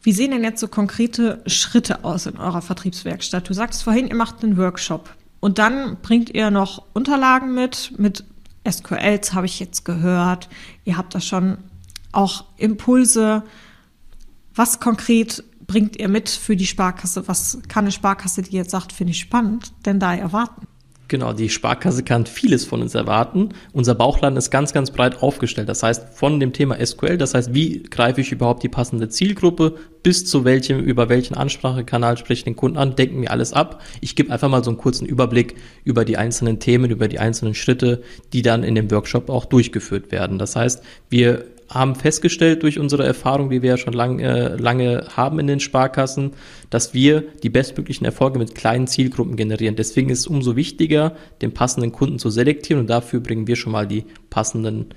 Wie 0.07 0.13
sehen 0.13 0.31
denn 0.31 0.45
jetzt 0.45 0.61
so 0.61 0.69
konkrete 0.69 1.43
Schritte 1.47 2.05
aus 2.05 2.27
in 2.27 2.37
eurer 2.37 2.61
Vertriebswerkstatt? 2.61 3.49
Du 3.49 3.53
sagst 3.53 3.83
vorhin, 3.83 4.07
ihr 4.07 4.15
macht 4.15 4.41
einen 4.41 4.55
Workshop 4.55 5.13
und 5.41 5.57
dann 5.57 5.97
bringt 6.01 6.29
ihr 6.29 6.49
noch 6.49 6.85
Unterlagen 6.93 7.53
mit, 7.53 7.91
mit 7.99 8.23
SQLs 8.65 9.33
habe 9.33 9.47
ich 9.47 9.59
jetzt 9.59 9.83
gehört. 9.83 10.47
Ihr 10.85 10.95
habt 10.95 11.13
da 11.13 11.19
schon 11.19 11.57
auch 12.13 12.45
Impulse. 12.55 13.43
Was 14.55 14.79
konkret 14.79 15.43
bringt 15.67 15.97
ihr 15.97 16.07
mit 16.07 16.29
für 16.29 16.55
die 16.55 16.67
Sparkasse? 16.67 17.27
Was 17.27 17.59
kann 17.67 17.83
eine 17.83 17.91
Sparkasse, 17.91 18.43
die 18.43 18.55
jetzt 18.55 18.71
sagt, 18.71 18.93
finde 18.93 19.11
ich 19.11 19.19
spannend, 19.19 19.73
denn 19.85 19.99
da 19.99 20.15
erwarten? 20.15 20.67
Genau, 21.09 21.31
die 21.31 21.49
Sparkasse 21.49 22.03
kann 22.03 22.25
vieles 22.25 22.65
von 22.65 22.81
uns 22.81 22.93
erwarten. 22.93 23.49
Unser 23.71 23.95
Bauchladen 23.95 24.37
ist 24.37 24.51
ganz, 24.51 24.73
ganz 24.73 24.91
breit 24.91 25.23
aufgestellt. 25.23 25.69
Das 25.69 25.81
heißt, 25.81 26.09
von 26.13 26.39
dem 26.41 26.51
Thema 26.51 26.85
SQL, 26.85 27.17
das 27.17 27.33
heißt, 27.33 27.53
wie 27.53 27.83
greife 27.83 28.19
ich 28.19 28.33
überhaupt 28.33 28.61
die 28.63 28.69
passende 28.69 29.07
Zielgruppe, 29.07 29.75
bis 30.03 30.25
zu 30.25 30.43
welchem, 30.43 30.79
über 30.79 31.07
welchen 31.07 31.35
Ansprachekanal 31.35 32.17
spreche 32.17 32.39
ich 32.39 32.43
den 32.43 32.57
Kunden 32.57 32.77
an, 32.77 32.95
denken 32.95 33.21
wir 33.21 33.31
alles 33.31 33.53
ab. 33.53 33.81
Ich 34.01 34.17
gebe 34.17 34.33
einfach 34.33 34.49
mal 34.49 34.63
so 34.63 34.69
einen 34.69 34.77
kurzen 34.77 35.05
Überblick 35.05 35.55
über 35.85 36.03
die 36.03 36.17
einzelnen 36.17 36.59
Themen, 36.59 36.91
über 36.91 37.07
die 37.07 37.19
einzelnen 37.19 37.55
Schritte, 37.55 38.01
die 38.33 38.41
dann 38.41 38.63
in 38.63 38.75
dem 38.75 38.91
Workshop 38.91 39.29
auch 39.29 39.45
durchgeführt 39.45 40.11
werden. 40.11 40.37
Das 40.37 40.57
heißt, 40.57 40.83
wir 41.09 41.45
haben 41.69 41.95
festgestellt 41.95 42.63
durch 42.63 42.79
unsere 42.79 43.05
Erfahrung, 43.05 43.49
die 43.49 43.61
wir 43.61 43.71
ja 43.71 43.77
schon 43.77 43.93
lang, 43.93 44.19
äh, 44.19 44.55
lange 44.55 45.07
haben 45.15 45.39
in 45.39 45.47
den 45.47 45.59
Sparkassen, 45.59 46.31
dass 46.69 46.93
wir 46.93 47.23
die 47.43 47.49
bestmöglichen 47.49 48.05
Erfolge 48.05 48.39
mit 48.39 48.55
kleinen 48.55 48.87
Zielgruppen 48.87 49.35
generieren. 49.35 49.75
Deswegen 49.75 50.09
ist 50.09 50.19
es 50.19 50.27
umso 50.27 50.55
wichtiger, 50.55 51.15
den 51.41 51.53
passenden 51.53 51.91
Kunden 51.91 52.19
zu 52.19 52.29
selektieren 52.29 52.81
und 52.81 52.89
dafür 52.89 53.19
bringen 53.19 53.47
wir 53.47 53.55
schon 53.55 53.71
mal 53.71 53.87
die 53.87 54.05
passenden 54.29 54.87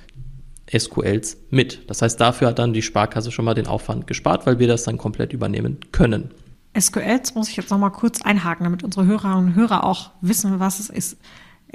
SQLs 0.76 1.36
mit. 1.50 1.88
Das 1.88 2.02
heißt, 2.02 2.20
dafür 2.20 2.48
hat 2.48 2.58
dann 2.58 2.72
die 2.72 2.82
Sparkasse 2.82 3.32
schon 3.32 3.44
mal 3.44 3.54
den 3.54 3.66
Aufwand 3.66 4.06
gespart, 4.06 4.46
weil 4.46 4.58
wir 4.58 4.68
das 4.68 4.84
dann 4.84 4.98
komplett 4.98 5.32
übernehmen 5.32 5.78
können. 5.92 6.30
SQLs 6.78 7.34
muss 7.34 7.48
ich 7.48 7.56
jetzt 7.56 7.70
noch 7.70 7.78
mal 7.78 7.90
kurz 7.90 8.22
einhaken, 8.22 8.64
damit 8.64 8.84
unsere 8.84 9.06
Hörerinnen 9.06 9.38
und 9.38 9.54
Hörer 9.56 9.82
auch 9.82 10.10
wissen, 10.20 10.60
was 10.60 10.78
es 10.78 10.88
ist. 10.88 11.16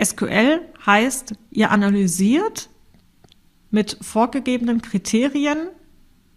SQL 0.02 0.62
heißt, 0.86 1.34
ihr 1.52 1.72
analysiert 1.72 2.70
mit 3.76 3.98
vorgegebenen 4.02 4.82
Kriterien 4.82 5.68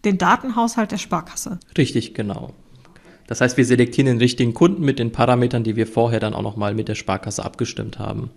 den 0.05 0.19
Datenhaushalt 0.19 0.91
der 0.91 0.99
Sparkasse. 0.99 1.61
Richtig, 1.79 2.13
genau. 2.13 2.53
Das 3.29 3.41
heißt, 3.41 3.57
wir 3.57 3.65
selektieren 3.65 4.07
den 4.07 4.19
richtigen 4.19 4.55
Kunden 4.55 4.85
mit 4.85 4.99
den 4.99 5.13
Parametern, 5.13 5.63
die 5.63 5.77
wir 5.77 5.87
vorher 5.87 6.19
dann 6.19 6.35
auch 6.35 6.43
nochmal 6.43 6.75
mit 6.75 6.89
der 6.89 6.97
Sparkasse 6.97 7.45
abgestimmt 7.45 8.01
haben. 8.01 8.31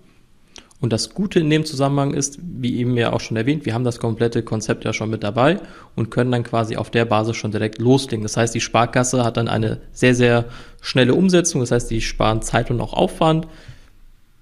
Und 0.79 0.93
das 0.93 1.15
Gute 1.15 1.39
in 1.39 1.49
dem 1.49 1.65
Zusammenhang 1.65 2.13
ist, 2.13 2.39
wie 2.41 2.77
eben 2.77 2.95
ja 2.95 3.11
auch 3.11 3.21
schon 3.21 3.37
erwähnt, 3.37 3.65
wir 3.65 3.73
haben 3.73 3.83
das 3.83 3.99
komplette 3.99 4.43
Konzept 4.43 4.85
ja 4.85 4.93
schon 4.93 5.09
mit 5.09 5.23
dabei 5.23 5.59
und 5.95 6.11
können 6.11 6.31
dann 6.31 6.43
quasi 6.43 6.75
auf 6.75 6.91
der 6.91 7.05
Basis 7.05 7.37
schon 7.37 7.51
direkt 7.51 7.79
loslegen. 7.79 8.23
Das 8.23 8.37
heißt, 8.37 8.53
die 8.53 8.61
Sparkasse 8.61 9.23
hat 9.23 9.37
dann 9.37 9.47
eine 9.47 9.79
sehr, 9.91 10.13
sehr 10.13 10.45
schnelle 10.79 11.15
Umsetzung. 11.15 11.61
Das 11.61 11.71
heißt, 11.71 11.89
die 11.89 12.01
sparen 12.01 12.43
Zeit 12.43 12.69
und 12.69 12.81
auch 12.81 12.93
Aufwand. 12.93 13.47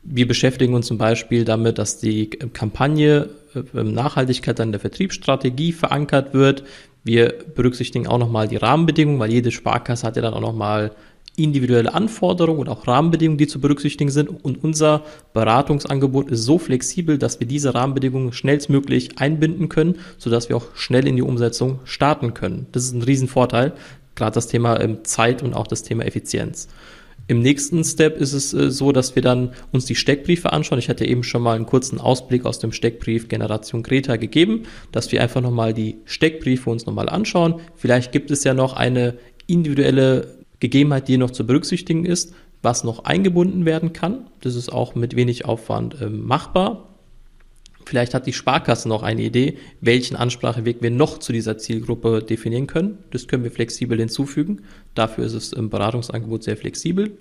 Wir 0.04 0.28
beschäftigen 0.28 0.74
uns 0.74 0.88
zum 0.88 0.98
Beispiel 0.98 1.46
damit, 1.46 1.78
dass 1.78 2.00
die 2.00 2.30
Kampagne 2.30 3.30
äh, 3.54 3.84
Nachhaltigkeit 3.84 4.60
dann 4.60 4.72
der 4.72 4.80
Vertriebsstrategie 4.80 5.72
verankert 5.72 6.34
wird. 6.34 6.64
Wir 7.04 7.34
berücksichtigen 7.56 8.08
auch 8.08 8.18
nochmal 8.18 8.48
die 8.48 8.58
Rahmenbedingungen, 8.58 9.20
weil 9.20 9.32
jede 9.32 9.52
Sparkasse 9.52 10.06
hat 10.06 10.16
ja 10.16 10.22
dann 10.22 10.34
auch 10.34 10.42
nochmal 10.42 10.92
individuelle 11.36 11.94
Anforderungen 11.94 12.60
und 12.60 12.70
auch 12.70 12.88
Rahmenbedingungen, 12.88 13.38
die 13.38 13.48
zu 13.48 13.60
berücksichtigen 13.60 14.12
sind. 14.12 14.30
Und 14.30 14.64
unser 14.64 15.04
Beratungsangebot 15.34 16.30
ist 16.30 16.44
so 16.44 16.58
flexibel, 16.58 17.18
dass 17.18 17.40
wir 17.40 17.48
diese 17.48 17.74
Rahmenbedingungen 17.74 18.34
schnellstmöglich 18.34 19.20
einbinden 19.20 19.70
können, 19.70 19.96
sodass 20.18 20.50
wir 20.50 20.58
auch 20.58 20.76
schnell 20.76 21.08
in 21.08 21.16
die 21.16 21.22
Umsetzung 21.22 21.80
starten 21.86 22.34
können. 22.34 22.68
Das 22.72 22.84
ist 22.84 22.94
ein 22.94 23.02
Riesenvorteil, 23.02 23.74
gerade 24.16 24.34
das 24.34 24.48
Thema 24.48 24.80
ähm, 24.80 25.00
Zeit 25.04 25.42
und 25.42 25.54
auch 25.54 25.68
das 25.68 25.84
Thema 25.84 26.06
Effizienz. 26.06 26.68
Im 27.30 27.42
nächsten 27.42 27.84
Step 27.84 28.18
ist 28.18 28.34
es 28.34 28.56
äh, 28.56 28.72
so, 28.72 28.92
dass 28.92 29.16
wir 29.16 29.22
dann 29.22 29.52
uns 29.72 29.86
die 29.86 29.94
Steckbriefe 29.94 30.52
anschauen. 30.52 30.80
Ich 30.80 30.90
hatte 30.90 31.06
eben 31.06 31.22
schon 31.22 31.44
mal 31.44 31.56
einen 31.56 31.68
kurzen 31.68 32.00
Ausblick 32.02 32.44
aus 32.44 32.58
dem 32.58 32.72
Steckbrief 32.72 33.28
Generation 33.28 33.84
Greta 33.84 34.16
gegeben, 34.16 34.64
dass 34.92 35.12
wir 35.12 35.22
einfach 35.22 35.40
nochmal 35.40 35.76
die 35.76 35.98
Steckbriefe 36.06 36.72
uns 36.72 36.88
nochmal 36.88 37.08
anschauen. 37.08 37.62
Vielleicht 37.76 38.12
gibt 38.12 38.32
es 38.32 38.44
ja 38.44 38.56
noch 38.56 38.74
eine 38.74 39.20
individuelle 39.46 40.40
Gegebenheit, 40.60 41.08
die 41.08 41.18
noch 41.18 41.30
zu 41.30 41.46
berücksichtigen 41.46 42.04
ist, 42.04 42.34
was 42.64 42.84
noch 42.84 43.06
eingebunden 43.06 43.64
werden 43.64 43.94
kann. 43.94 44.26
Das 44.42 44.56
ist 44.56 44.70
auch 44.70 44.96
mit 44.96 45.16
wenig 45.16 45.46
Aufwand 45.46 46.02
äh, 46.02 46.10
machbar. 46.10 46.89
Vielleicht 47.90 48.14
hat 48.14 48.28
die 48.28 48.34
Sparkasse 48.34 48.88
noch 48.88 49.02
eine 49.02 49.24
Idee, 49.24 49.58
welchen 49.82 50.16
Anspracheweg 50.16 50.84
wir 50.84 50.92
noch 50.92 51.18
zu 51.18 51.34
dieser 51.34 51.58
Zielgruppe 51.58 52.22
definieren 52.22 52.68
können. 52.68 53.00
Das 53.10 53.28
können 53.28 53.44
wir 53.44 53.50
flexibel 53.50 53.98
hinzufügen. 53.98 54.62
Dafür 54.94 55.26
ist 55.26 55.34
es 55.34 55.54
im 55.54 55.72
Beratungsangebot 55.72 56.44
sehr 56.44 56.56
flexibel. 56.56 57.18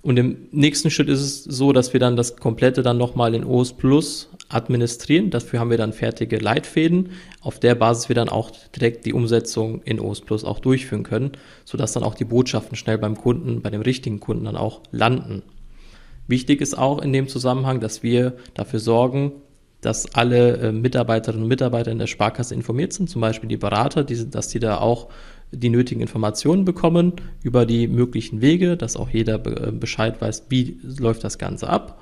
Und 0.00 0.16
im 0.16 0.48
nächsten 0.50 0.90
Schritt 0.90 1.10
ist 1.10 1.20
es 1.20 1.44
so, 1.44 1.72
dass 1.74 1.92
wir 1.92 2.00
dann 2.00 2.16
das 2.16 2.38
komplette 2.38 2.80
dann 2.80 2.96
nochmal 2.96 3.34
in 3.34 3.44
OS 3.44 3.74
Plus 3.74 4.30
administrieren. 4.48 5.28
Dafür 5.28 5.60
haben 5.60 5.68
wir 5.68 5.76
dann 5.76 5.92
fertige 5.92 6.38
Leitfäden, 6.38 7.10
auf 7.42 7.60
der 7.60 7.74
Basis 7.74 8.08
wir 8.08 8.16
dann 8.16 8.30
auch 8.30 8.50
direkt 8.74 9.04
die 9.04 9.12
Umsetzung 9.12 9.82
in 9.82 10.00
OS 10.00 10.22
Plus 10.22 10.42
auch 10.42 10.60
durchführen 10.60 11.02
können, 11.02 11.32
sodass 11.66 11.92
dann 11.92 12.02
auch 12.02 12.14
die 12.14 12.24
Botschaften 12.24 12.76
schnell 12.76 12.96
beim 12.96 13.14
Kunden, 13.18 13.60
bei 13.60 13.68
dem 13.68 13.82
richtigen 13.82 14.20
Kunden 14.20 14.46
dann 14.46 14.56
auch 14.56 14.80
landen. 14.90 15.42
Wichtig 16.28 16.62
ist 16.62 16.78
auch 16.78 17.02
in 17.02 17.12
dem 17.12 17.28
Zusammenhang, 17.28 17.80
dass 17.80 18.02
wir 18.02 18.38
dafür 18.54 18.80
sorgen, 18.80 19.32
dass 19.80 20.14
alle 20.14 20.56
äh, 20.56 20.72
Mitarbeiterinnen 20.72 21.42
und 21.42 21.48
Mitarbeiter 21.48 21.90
in 21.92 21.98
der 21.98 22.06
Sparkasse 22.06 22.54
informiert 22.54 22.92
sind, 22.92 23.08
zum 23.08 23.20
Beispiel 23.20 23.48
die 23.48 23.56
Berater, 23.56 24.04
die, 24.04 24.28
dass 24.28 24.48
die 24.48 24.58
da 24.58 24.78
auch 24.78 25.08
die 25.50 25.70
nötigen 25.70 26.00
Informationen 26.00 26.64
bekommen 26.64 27.14
über 27.42 27.64
die 27.64 27.88
möglichen 27.88 28.40
Wege, 28.40 28.76
dass 28.76 28.96
auch 28.96 29.08
jeder 29.08 29.34
äh, 29.46 29.72
Bescheid 29.72 30.20
weiß, 30.20 30.46
wie 30.48 30.78
läuft 30.82 31.24
das 31.24 31.38
Ganze 31.38 31.68
ab. 31.68 32.00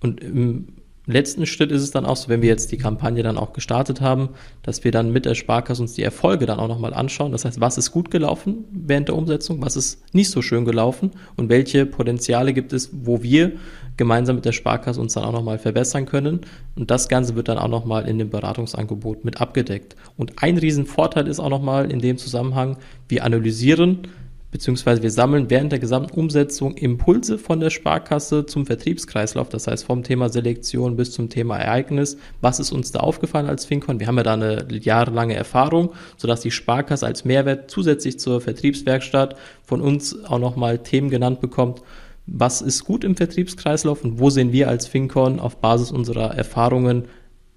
Und 0.00 0.20
im 0.20 0.66
letzten 1.06 1.46
Schritt 1.46 1.72
ist 1.72 1.82
es 1.82 1.90
dann 1.90 2.06
auch 2.06 2.16
so, 2.16 2.28
wenn 2.28 2.42
wir 2.42 2.48
jetzt 2.48 2.70
die 2.70 2.76
Kampagne 2.76 3.22
dann 3.22 3.36
auch 3.36 3.52
gestartet 3.52 4.00
haben, 4.00 4.30
dass 4.62 4.84
wir 4.84 4.92
dann 4.92 5.10
mit 5.10 5.24
der 5.24 5.34
Sparkasse 5.34 5.82
uns 5.82 5.94
die 5.94 6.02
Erfolge 6.02 6.46
dann 6.46 6.60
auch 6.60 6.68
nochmal 6.68 6.94
anschauen. 6.94 7.32
Das 7.32 7.44
heißt, 7.44 7.60
was 7.60 7.78
ist 7.78 7.90
gut 7.90 8.10
gelaufen 8.10 8.64
während 8.70 9.08
der 9.08 9.16
Umsetzung, 9.16 9.60
was 9.60 9.76
ist 9.76 10.14
nicht 10.14 10.30
so 10.30 10.42
schön 10.42 10.64
gelaufen 10.64 11.10
und 11.36 11.48
welche 11.48 11.86
Potenziale 11.86 12.52
gibt 12.52 12.72
es, 12.72 12.90
wo 12.92 13.22
wir 13.22 13.52
gemeinsam 13.96 14.36
mit 14.36 14.44
der 14.44 14.52
Sparkasse 14.52 15.00
uns 15.00 15.14
dann 15.14 15.24
auch 15.24 15.32
nochmal 15.32 15.58
verbessern 15.58 16.06
können. 16.06 16.40
Und 16.76 16.90
das 16.90 17.08
Ganze 17.08 17.34
wird 17.34 17.48
dann 17.48 17.58
auch 17.58 17.68
nochmal 17.68 18.08
in 18.08 18.18
dem 18.18 18.30
Beratungsangebot 18.30 19.24
mit 19.24 19.40
abgedeckt. 19.40 19.96
Und 20.16 20.42
ein 20.42 20.56
Riesenvorteil 20.56 21.26
ist 21.26 21.40
auch 21.40 21.50
nochmal 21.50 21.90
in 21.90 21.98
dem 21.98 22.16
Zusammenhang, 22.16 22.78
wir 23.08 23.24
analysieren, 23.24 24.08
beziehungsweise 24.52 25.02
wir 25.02 25.10
sammeln 25.10 25.50
während 25.50 25.72
der 25.72 25.78
gesamten 25.80 26.20
Umsetzung 26.20 26.76
Impulse 26.76 27.38
von 27.38 27.58
der 27.58 27.70
Sparkasse 27.70 28.46
zum 28.46 28.66
Vertriebskreislauf, 28.66 29.48
das 29.48 29.66
heißt 29.66 29.84
vom 29.84 30.04
Thema 30.04 30.28
Selektion 30.28 30.94
bis 30.94 31.10
zum 31.10 31.30
Thema 31.30 31.56
Ereignis. 31.56 32.18
Was 32.40 32.60
ist 32.60 32.70
uns 32.70 32.92
da 32.92 33.00
aufgefallen 33.00 33.48
als 33.48 33.64
FinCon? 33.64 33.98
Wir 33.98 34.06
haben 34.06 34.18
ja 34.18 34.22
da 34.22 34.34
eine 34.34 34.66
jahrelange 34.70 35.34
Erfahrung, 35.34 35.94
sodass 36.18 36.42
die 36.42 36.50
Sparkasse 36.50 37.06
als 37.06 37.24
Mehrwert 37.24 37.70
zusätzlich 37.70 38.20
zur 38.20 38.40
Vertriebswerkstatt 38.40 39.36
von 39.64 39.80
uns 39.80 40.22
auch 40.24 40.38
nochmal 40.38 40.78
Themen 40.78 41.08
genannt 41.08 41.40
bekommt. 41.40 41.82
Was 42.26 42.60
ist 42.60 42.84
gut 42.84 43.04
im 43.04 43.16
Vertriebskreislauf 43.16 44.04
und 44.04 44.20
wo 44.20 44.30
sehen 44.30 44.52
wir 44.52 44.68
als 44.68 44.86
FinCon 44.86 45.40
auf 45.40 45.56
Basis 45.56 45.90
unserer 45.90 46.36
Erfahrungen 46.36 47.06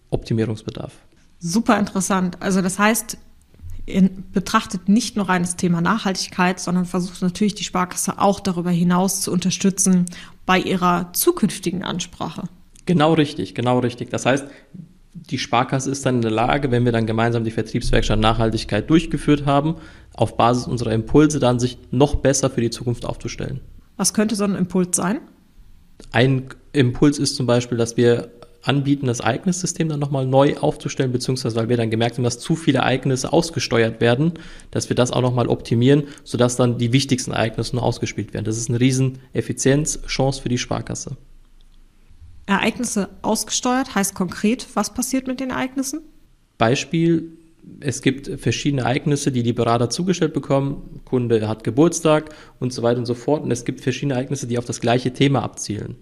Optimierungsbedarf? 0.10 0.94
Super 1.40 1.78
interessant. 1.78 2.38
Also 2.40 2.62
das 2.62 2.80
heißt, 2.80 3.18
in, 3.86 4.24
betrachtet 4.32 4.90
nicht 4.90 5.16
nur 5.16 5.30
reines 5.30 5.56
Thema 5.56 5.82
Nachhaltigkeit, 5.82 6.60
sondern 6.60 6.86
versucht 6.86 7.22
natürlich 7.22 7.56
die 7.56 7.64
Sparkasse 7.64 8.20
auch 8.20 8.40
darüber 8.40 8.72
hinaus 8.72 9.22
zu 9.22 9.32
unterstützen 9.32 10.06
bei 10.46 10.60
ihrer 10.60 11.14
zukünftigen 11.14 11.84
Ansprache. 11.84 12.44
Genau 12.86 13.14
richtig, 13.14 13.56
genau 13.56 13.80
richtig. 13.80 14.10
Das 14.10 14.26
heißt, 14.26 14.46
die 15.14 15.38
Sparkasse 15.38 15.90
ist 15.90 16.06
dann 16.06 16.16
in 16.16 16.22
der 16.22 16.32
Lage, 16.32 16.72
wenn 16.72 16.86
wir 16.86 16.92
dann 16.92 17.06
gemeinsam 17.06 17.44
die 17.44 17.52
Vertriebswerkstatt 17.52 18.20
Nachhaltigkeit 18.20 18.90
durchgeführt 18.90 19.46
haben, 19.46 19.76
auf 20.14 20.36
Basis 20.38 20.68
unserer 20.68 20.92
Impulse 20.92 21.40
dann 21.40 21.60
sich 21.60 21.78
noch 21.92 22.16
besser 22.16 22.50
für 22.50 22.62
die 22.62 22.70
Zukunft 22.70 23.06
aufzustellen. 23.06 23.62
Was 23.98 24.14
könnte 24.14 24.36
so 24.36 24.44
ein 24.44 24.56
Impuls 24.56 24.96
sein? 24.98 25.22
Ein 26.12 26.50
Impuls 26.74 27.18
ist 27.18 27.38
zum 27.38 27.46
Beispiel, 27.46 27.78
dass 27.78 27.96
wir 27.96 28.30
anbieten, 28.68 29.08
das 29.08 29.20
Ereignissystem 29.20 29.90
dann 29.90 30.00
nochmal 30.00 30.26
neu 30.26 30.58
aufzustellen, 30.58 31.12
beziehungsweise 31.12 31.56
weil 31.56 31.70
wir 31.70 31.78
dann 31.78 31.90
gemerkt 31.90 32.18
haben, 32.18 32.24
dass 32.24 32.40
zu 32.40 32.56
viele 32.56 32.80
Ereignisse 32.80 33.32
ausgesteuert 33.32 34.02
werden, 34.02 34.34
dass 34.72 34.90
wir 34.90 34.96
das 34.96 35.12
auch 35.12 35.22
nochmal 35.22 35.48
optimieren, 35.48 36.04
sodass 36.24 36.56
dann 36.56 36.78
die 36.78 36.92
wichtigsten 36.92 37.32
Ereignisse 37.32 37.76
nur 37.76 37.84
ausgespielt 37.84 38.34
werden. 38.34 38.46
Das 38.46 38.58
ist 38.58 38.70
eine 38.70 38.80
riesen 38.80 39.20
Effizienzchance 39.34 40.42
für 40.42 40.50
die 40.50 40.58
Sparkasse. 40.58 41.18
Ereignisse 42.48 43.10
ausgesteuert 43.22 43.96
heißt 43.96 44.14
konkret, 44.14 44.68
was 44.76 44.94
passiert 44.94 45.28
mit 45.28 45.40
den 45.40 45.50
Ereignissen? 45.50 46.02
Beispiel, 46.58 47.32
es 47.80 48.02
gibt 48.02 48.30
verschiedene 48.40 48.84
Ereignisse, 48.84 49.32
die 49.32 49.44
die 49.44 49.54
Berater 49.54 49.90
zugestellt 49.90 50.34
bekommen. 50.34 51.02
Kunde 51.06 51.48
hat 51.48 51.64
Geburtstag 51.64 52.36
und 52.60 52.72
so 52.72 52.84
weiter 52.84 53.00
und 53.00 53.06
so 53.06 53.16
fort. 53.16 53.44
Und 53.44 53.52
es 53.52 53.66
gibt 53.66 53.82
verschiedene 53.82 54.14
Ereignisse, 54.14 54.48
die 54.48 54.58
auf 54.58 54.66
das 54.66 54.82
gleiche 54.82 55.14
Thema 55.14 55.42
abzielen. 55.42 55.96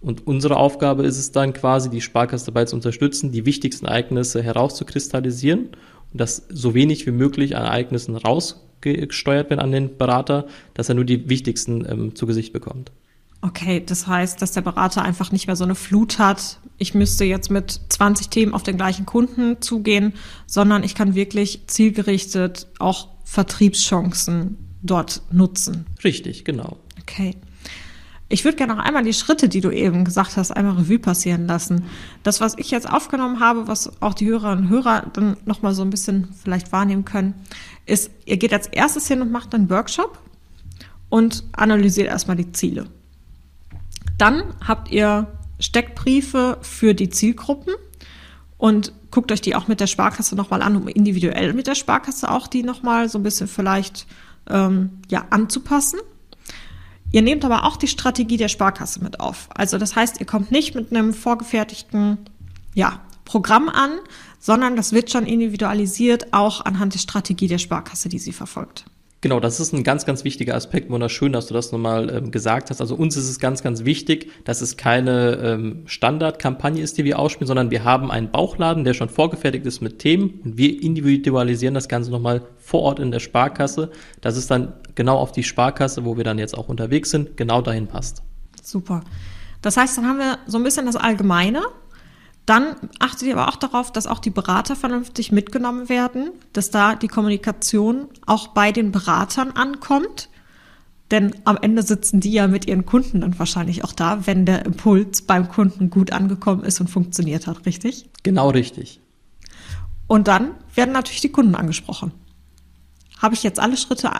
Und 0.00 0.26
unsere 0.26 0.56
Aufgabe 0.56 1.04
ist 1.04 1.18
es 1.18 1.32
dann 1.32 1.52
quasi, 1.52 1.90
die 1.90 2.00
Sparkasse 2.00 2.46
dabei 2.46 2.64
zu 2.64 2.76
unterstützen, 2.76 3.32
die 3.32 3.46
wichtigsten 3.46 3.86
Ereignisse 3.86 4.42
herauszukristallisieren 4.42 5.70
und 6.12 6.20
dass 6.20 6.46
so 6.48 6.74
wenig 6.74 7.06
wie 7.06 7.10
möglich 7.10 7.56
an 7.56 7.64
Ereignissen 7.64 8.16
rausgesteuert 8.16 9.50
werden 9.50 9.60
an 9.60 9.72
den 9.72 9.96
Berater, 9.96 10.46
dass 10.74 10.88
er 10.88 10.94
nur 10.94 11.04
die 11.04 11.28
wichtigsten 11.28 11.84
ähm, 11.88 12.14
zu 12.14 12.26
Gesicht 12.26 12.52
bekommt. 12.52 12.92
Okay, 13.40 13.82
das 13.84 14.06
heißt, 14.06 14.42
dass 14.42 14.52
der 14.52 14.62
Berater 14.62 15.02
einfach 15.02 15.30
nicht 15.30 15.46
mehr 15.46 15.54
so 15.54 15.64
eine 15.64 15.76
Flut 15.76 16.18
hat. 16.18 16.58
Ich 16.76 16.94
müsste 16.94 17.24
jetzt 17.24 17.50
mit 17.50 17.80
20 17.88 18.30
Themen 18.30 18.52
auf 18.52 18.64
den 18.64 18.76
gleichen 18.76 19.06
Kunden 19.06 19.60
zugehen, 19.60 20.14
sondern 20.46 20.82
ich 20.82 20.96
kann 20.96 21.14
wirklich 21.14 21.62
zielgerichtet 21.66 22.66
auch 22.80 23.08
Vertriebschancen 23.24 24.56
dort 24.82 25.22
nutzen. 25.30 25.86
Richtig, 26.02 26.44
genau. 26.44 26.78
Okay. 27.00 27.36
Ich 28.30 28.44
würde 28.44 28.58
gerne 28.58 28.74
noch 28.74 28.82
einmal 28.82 29.04
die 29.04 29.14
Schritte, 29.14 29.48
die 29.48 29.62
du 29.62 29.70
eben 29.70 30.04
gesagt 30.04 30.36
hast, 30.36 30.50
einmal 30.50 30.76
Revue 30.76 30.98
passieren 30.98 31.46
lassen. 31.46 31.84
Das, 32.22 32.40
was 32.42 32.58
ich 32.58 32.70
jetzt 32.70 32.88
aufgenommen 32.88 33.40
habe, 33.40 33.68
was 33.68 34.02
auch 34.02 34.12
die 34.12 34.26
Hörerinnen 34.26 34.64
und 34.64 34.70
Hörer 34.70 35.06
dann 35.14 35.38
nochmal 35.46 35.72
so 35.72 35.82
ein 35.82 35.90
bisschen 35.90 36.28
vielleicht 36.42 36.70
wahrnehmen 36.70 37.06
können, 37.06 37.34
ist, 37.86 38.10
ihr 38.26 38.36
geht 38.36 38.52
als 38.52 38.66
erstes 38.66 39.08
hin 39.08 39.22
und 39.22 39.32
macht 39.32 39.54
einen 39.54 39.70
Workshop 39.70 40.18
und 41.08 41.44
analysiert 41.52 42.08
erstmal 42.08 42.36
die 42.36 42.52
Ziele. 42.52 42.86
Dann 44.18 44.42
habt 44.66 44.90
ihr 44.90 45.26
Steckbriefe 45.58 46.58
für 46.60 46.94
die 46.94 47.08
Zielgruppen 47.08 47.74
und 48.58 48.92
guckt 49.10 49.32
euch 49.32 49.40
die 49.40 49.54
auch 49.54 49.68
mit 49.68 49.80
der 49.80 49.86
Sparkasse 49.86 50.36
nochmal 50.36 50.60
an, 50.60 50.76
um 50.76 50.86
individuell 50.86 51.54
mit 51.54 51.66
der 51.66 51.74
Sparkasse 51.74 52.30
auch 52.30 52.46
die 52.46 52.62
nochmal 52.62 53.08
so 53.08 53.18
ein 53.18 53.22
bisschen 53.22 53.48
vielleicht 53.48 54.06
ähm, 54.50 54.98
ja, 55.08 55.26
anzupassen. 55.30 56.00
Ihr 57.10 57.22
nehmt 57.22 57.44
aber 57.44 57.64
auch 57.64 57.76
die 57.76 57.88
Strategie 57.88 58.36
der 58.36 58.48
Sparkasse 58.48 59.02
mit 59.02 59.20
auf. 59.20 59.48
Also 59.54 59.78
das 59.78 59.96
heißt, 59.96 60.20
ihr 60.20 60.26
kommt 60.26 60.50
nicht 60.50 60.74
mit 60.74 60.92
einem 60.92 61.14
vorgefertigten 61.14 62.18
ja, 62.74 63.00
Programm 63.24 63.68
an, 63.68 63.98
sondern 64.38 64.76
das 64.76 64.92
wird 64.92 65.10
schon 65.10 65.26
individualisiert, 65.26 66.32
auch 66.32 66.64
anhand 66.64 66.94
der 66.94 66.98
Strategie 66.98 67.48
der 67.48 67.58
Sparkasse, 67.58 68.08
die 68.08 68.18
sie 68.18 68.32
verfolgt. 68.32 68.84
Genau, 69.20 69.40
das 69.40 69.58
ist 69.58 69.72
ein 69.72 69.82
ganz, 69.82 70.06
ganz 70.06 70.22
wichtiger 70.22 70.54
Aspekt. 70.54 70.90
Wunderschön, 70.90 71.32
dass 71.32 71.48
du 71.48 71.54
das 71.54 71.72
nochmal 71.72 72.08
ähm, 72.14 72.30
gesagt 72.30 72.70
hast. 72.70 72.80
Also 72.80 72.94
uns 72.94 73.16
ist 73.16 73.28
es 73.28 73.40
ganz, 73.40 73.64
ganz 73.64 73.84
wichtig, 73.84 74.30
dass 74.44 74.60
es 74.60 74.76
keine 74.76 75.38
ähm, 75.42 75.82
Standardkampagne 75.86 76.80
ist, 76.80 76.98
die 76.98 77.04
wir 77.04 77.18
ausspielen, 77.18 77.48
sondern 77.48 77.72
wir 77.72 77.82
haben 77.82 78.12
einen 78.12 78.30
Bauchladen, 78.30 78.84
der 78.84 78.94
schon 78.94 79.08
vorgefertigt 79.08 79.66
ist 79.66 79.80
mit 79.80 79.98
Themen 79.98 80.40
und 80.44 80.56
wir 80.56 80.80
individualisieren 80.80 81.74
das 81.74 81.88
Ganze 81.88 82.12
nochmal 82.12 82.42
vor 82.58 82.82
Ort 82.82 83.00
in 83.00 83.10
der 83.10 83.18
Sparkasse, 83.18 83.90
dass 84.20 84.36
es 84.36 84.46
dann 84.46 84.74
genau 84.94 85.16
auf 85.18 85.32
die 85.32 85.42
Sparkasse, 85.42 86.04
wo 86.04 86.16
wir 86.16 86.22
dann 86.22 86.38
jetzt 86.38 86.56
auch 86.56 86.68
unterwegs 86.68 87.10
sind, 87.10 87.36
genau 87.36 87.60
dahin 87.60 87.88
passt. 87.88 88.22
Super. 88.62 89.02
Das 89.62 89.76
heißt, 89.76 89.98
dann 89.98 90.06
haben 90.06 90.18
wir 90.18 90.38
so 90.46 90.58
ein 90.58 90.62
bisschen 90.62 90.86
das 90.86 90.94
Allgemeine. 90.94 91.62
Dann 92.48 92.76
achtet 92.98 93.28
ihr 93.28 93.36
aber 93.36 93.48
auch 93.48 93.56
darauf, 93.56 93.92
dass 93.92 94.06
auch 94.06 94.20
die 94.20 94.30
Berater 94.30 94.74
vernünftig 94.74 95.32
mitgenommen 95.32 95.90
werden, 95.90 96.30
dass 96.54 96.70
da 96.70 96.94
die 96.94 97.06
Kommunikation 97.06 98.08
auch 98.24 98.48
bei 98.48 98.72
den 98.72 98.90
Beratern 98.90 99.50
ankommt. 99.50 100.30
Denn 101.10 101.34
am 101.44 101.58
Ende 101.60 101.82
sitzen 101.82 102.20
die 102.20 102.32
ja 102.32 102.46
mit 102.46 102.66
ihren 102.66 102.86
Kunden 102.86 103.20
dann 103.20 103.38
wahrscheinlich 103.38 103.84
auch 103.84 103.92
da, 103.92 104.26
wenn 104.26 104.46
der 104.46 104.64
Impuls 104.64 105.20
beim 105.20 105.50
Kunden 105.50 105.90
gut 105.90 106.10
angekommen 106.10 106.64
ist 106.64 106.80
und 106.80 106.88
funktioniert 106.88 107.46
hat, 107.46 107.66
richtig? 107.66 108.08
Genau 108.22 108.48
richtig. 108.48 109.02
Und 110.06 110.26
dann 110.26 110.52
werden 110.74 110.92
natürlich 110.92 111.20
die 111.20 111.32
Kunden 111.32 111.54
angesprochen. 111.54 112.12
Habe 113.18 113.34
ich 113.34 113.42
jetzt 113.42 113.60
alle 113.60 113.76
Schritte 113.76 114.18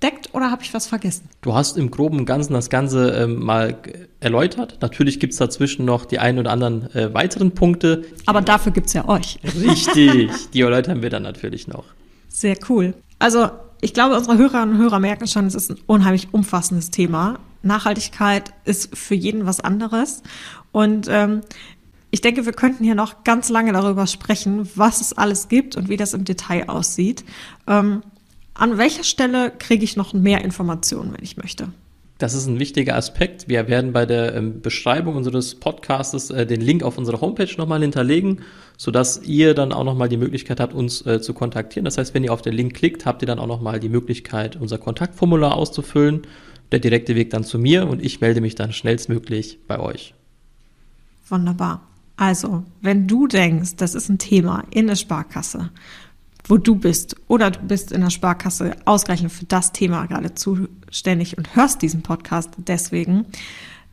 abgedeckt 0.00 0.34
oder 0.34 0.50
habe 0.50 0.62
ich 0.62 0.72
was 0.74 0.86
vergessen? 0.86 1.28
Du 1.42 1.54
hast 1.54 1.76
im 1.76 1.90
Groben 1.90 2.18
und 2.18 2.26
Ganzen 2.26 2.54
das 2.54 2.70
Ganze 2.70 3.10
ähm, 3.10 3.44
mal 3.44 3.76
erläutert. 4.20 4.78
Natürlich 4.80 5.20
gibt's 5.20 5.36
dazwischen 5.36 5.84
noch 5.84 6.04
die 6.04 6.18
ein 6.18 6.38
oder 6.38 6.50
anderen 6.50 6.94
äh, 6.94 7.12
weiteren 7.12 7.52
Punkte. 7.52 8.04
Aber 8.26 8.40
dafür 8.40 8.72
gibt's 8.72 8.92
ja 8.92 9.08
euch. 9.08 9.38
Richtig, 9.44 10.30
die 10.54 10.60
erläutern 10.60 11.02
wir 11.02 11.10
dann 11.10 11.22
natürlich 11.22 11.68
noch. 11.68 11.84
Sehr 12.28 12.56
cool. 12.68 12.94
Also 13.18 13.50
ich 13.80 13.94
glaube, 13.94 14.16
unsere 14.16 14.36
Hörerinnen 14.36 14.76
und 14.76 14.78
Hörer 14.78 14.98
merken 14.98 15.26
schon, 15.26 15.46
es 15.46 15.54
ist 15.54 15.70
ein 15.70 15.78
unheimlich 15.86 16.28
umfassendes 16.32 16.90
Thema. 16.90 17.38
Nachhaltigkeit 17.62 18.52
ist 18.64 18.96
für 18.96 19.14
jeden 19.14 19.46
was 19.46 19.60
anderes. 19.60 20.22
Und 20.72 21.08
ähm, 21.10 21.40
ich 22.10 22.20
denke, 22.20 22.44
wir 22.44 22.52
könnten 22.52 22.84
hier 22.84 22.94
noch 22.94 23.24
ganz 23.24 23.48
lange 23.50 23.72
darüber 23.72 24.06
sprechen, 24.06 24.68
was 24.74 25.00
es 25.00 25.12
alles 25.12 25.48
gibt 25.48 25.76
und 25.76 25.88
wie 25.88 25.96
das 25.96 26.12
im 26.12 26.24
Detail 26.24 26.68
aussieht. 26.68 27.24
Ähm, 27.66 28.02
an 28.60 28.76
welcher 28.76 29.04
Stelle 29.04 29.50
kriege 29.58 29.84
ich 29.84 29.96
noch 29.96 30.12
mehr 30.12 30.44
Informationen, 30.44 31.14
wenn 31.14 31.24
ich 31.24 31.38
möchte? 31.38 31.72
Das 32.18 32.34
ist 32.34 32.46
ein 32.46 32.58
wichtiger 32.58 32.96
Aspekt. 32.96 33.48
Wir 33.48 33.66
werden 33.68 33.94
bei 33.94 34.04
der 34.04 34.34
ähm, 34.34 34.60
Beschreibung 34.60 35.16
unseres 35.16 35.54
Podcasts 35.54 36.28
äh, 36.28 36.44
den 36.44 36.60
Link 36.60 36.82
auf 36.82 36.98
unsere 36.98 37.22
Homepage 37.22 37.48
nochmal 37.56 37.80
hinterlegen, 37.80 38.42
sodass 38.76 39.22
ihr 39.24 39.54
dann 39.54 39.72
auch 39.72 39.84
nochmal 39.84 40.10
die 40.10 40.18
Möglichkeit 40.18 40.60
habt, 40.60 40.74
uns 40.74 41.04
äh, 41.06 41.22
zu 41.22 41.32
kontaktieren. 41.32 41.86
Das 41.86 41.96
heißt, 41.96 42.12
wenn 42.12 42.22
ihr 42.22 42.34
auf 42.34 42.42
den 42.42 42.52
Link 42.52 42.74
klickt, 42.74 43.06
habt 43.06 43.22
ihr 43.22 43.26
dann 43.26 43.38
auch 43.38 43.46
nochmal 43.46 43.80
die 43.80 43.88
Möglichkeit, 43.88 44.56
unser 44.56 44.76
Kontaktformular 44.76 45.56
auszufüllen. 45.56 46.22
Der 46.70 46.80
direkte 46.80 47.16
Weg 47.16 47.30
dann 47.30 47.42
zu 47.42 47.58
mir 47.58 47.88
und 47.88 48.04
ich 48.04 48.20
melde 48.20 48.42
mich 48.42 48.54
dann 48.54 48.74
schnellstmöglich 48.74 49.58
bei 49.66 49.80
euch. 49.80 50.14
Wunderbar. 51.30 51.80
Also, 52.16 52.64
wenn 52.82 53.08
du 53.08 53.26
denkst, 53.26 53.76
das 53.76 53.94
ist 53.94 54.10
ein 54.10 54.18
Thema 54.18 54.64
in 54.70 54.86
der 54.86 54.96
Sparkasse, 54.96 55.70
wo 56.50 56.58
du 56.58 56.74
bist 56.74 57.14
oder 57.28 57.52
du 57.52 57.60
bist 57.60 57.92
in 57.92 58.00
der 58.00 58.10
Sparkasse 58.10 58.74
ausgerechnet 58.84 59.30
für 59.30 59.44
das 59.44 59.72
Thema 59.72 60.06
gerade 60.06 60.34
zuständig 60.34 61.38
und 61.38 61.54
hörst 61.54 61.80
diesen 61.80 62.02
Podcast 62.02 62.50
deswegen, 62.56 63.26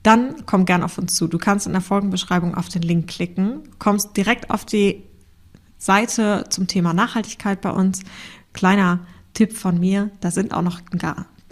dann 0.02 0.46
komm 0.46 0.65
gern 0.65 0.84
auf 0.84 0.98
uns 0.98 1.15
zu. 1.15 1.28
Du 1.28 1.38
kannst 1.38 1.67
in 1.67 1.74
der 1.74 1.82
Folgenbeschreibung 1.82 2.56
auf 2.56 2.67
den 2.70 2.82
Link 2.82 3.08
klicken, 3.08 3.62
kommst 3.78 4.17
direkt 4.17 4.50
auf 4.50 4.65
die 4.65 5.04
Seite 5.78 6.46
zum 6.50 6.65
Thema 6.65 6.93
Nachhaltigkeit 6.93 7.62
bei 7.62 7.70
uns. 7.70 8.02
Kleiner 8.54 9.02
Tipp 9.36 9.54
von 9.54 9.80
mir, 9.80 10.10
da 10.20 10.32
sind 10.32 10.52
auch 10.52 10.63
noch 10.63 10.82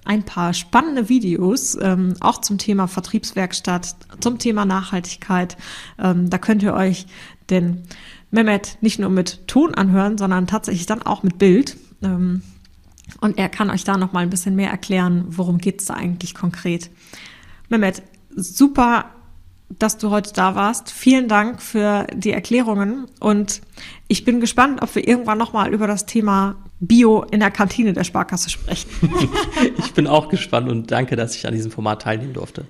ein 0.06 0.24
paar 0.24 0.54
spannende 0.54 1.08
Videos, 1.08 1.78
ähm, 1.80 2.16
auch 2.20 2.42
zum 2.42 2.58
Thema 2.58 2.88
Vertriebswerkstatt, 2.88 3.96
zum 4.22 4.40
Thema 4.40 4.66
Nachhaltigkeit. 4.66 5.56
Ähm, 6.00 6.32
da 6.32 6.40
könnt 6.40 6.64
ihr 6.64 6.74
euch 6.74 7.06
den 7.52 7.84
Mehmet 8.36 8.78
nicht 8.82 9.00
nur 9.00 9.10
mit 9.10 9.48
Ton 9.48 9.74
anhören, 9.74 10.18
sondern 10.18 10.46
tatsächlich 10.46 10.86
dann 10.86 11.02
auch 11.02 11.24
mit 11.24 11.40
Bild. 11.40 11.78
Ähm, 12.04 12.44
und 13.22 13.38
er 13.38 13.50
kann 13.50 13.70
euch 13.70 13.84
da 13.84 13.98
noch 13.98 14.14
mal 14.14 14.20
ein 14.20 14.30
bisschen 14.30 14.56
mehr 14.56 14.70
erklären, 14.70 15.26
worum 15.30 15.58
geht's 15.58 15.86
da 15.86 15.96
eigentlich 15.96 16.36
konkret. 16.36 16.92
Mehmet, 17.70 18.04
super, 18.36 19.06
dass 19.70 19.98
du 19.98 20.12
heute 20.12 20.34
da 20.34 20.56
warst. 20.56 20.92
Vielen 20.92 21.28
Dank 21.28 21.62
für 21.62 22.06
die 22.14 22.32
Erklärungen 22.32 23.08
und 23.20 23.62
ich 24.08 24.24
bin 24.24 24.40
gespannt, 24.40 24.82
ob 24.82 24.94
wir 24.94 25.08
irgendwann 25.08 25.38
noch 25.38 25.54
mal 25.54 25.74
über 25.74 25.88
das 25.88 26.06
Thema 26.06 26.56
Bio 26.80 27.24
in 27.24 27.40
der 27.40 27.52
Kantine 27.52 27.94
der 27.94 28.04
Sparkasse 28.04 28.50
sprechen. 28.50 28.90
ich 29.78 29.94
bin 29.94 30.08
auch 30.08 30.30
gespannt 30.30 30.70
und 30.70 30.92
danke, 30.92 31.16
dass 31.16 31.36
ich 31.36 31.48
an 31.48 31.54
diesem 31.54 31.72
Format 31.72 32.04
teilnehmen 32.04 32.34
durfte. 32.34 32.66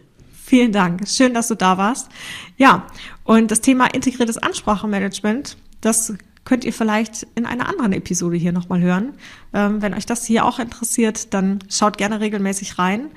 Vielen 0.46 0.72
Dank. 0.72 1.08
Schön, 1.08 1.34
dass 1.34 1.48
du 1.48 1.56
da 1.56 1.80
warst. 1.80 2.08
Ja, 2.56 2.86
und 3.24 3.50
das 3.50 3.62
Thema 3.62 3.88
integriertes 3.88 4.38
Ansprachemanagement, 4.38 5.58
das 5.82 6.14
könnt 6.44 6.64
ihr 6.64 6.72
vielleicht 6.72 7.26
in 7.34 7.48
einer 7.48 7.68
anderen 7.68 7.94
Episode 7.94 8.38
hier 8.38 8.52
nochmal 8.52 8.80
hören. 8.80 9.14
Ähm, 9.54 9.82
wenn 9.82 9.96
euch 9.96 10.06
das 10.06 10.24
hier 10.24 10.46
auch 10.46 10.60
interessiert, 10.60 11.34
dann 11.34 11.64
schaut 11.68 11.98
gerne 11.98 12.20
regelmäßig 12.20 12.78
rein. 12.78 13.08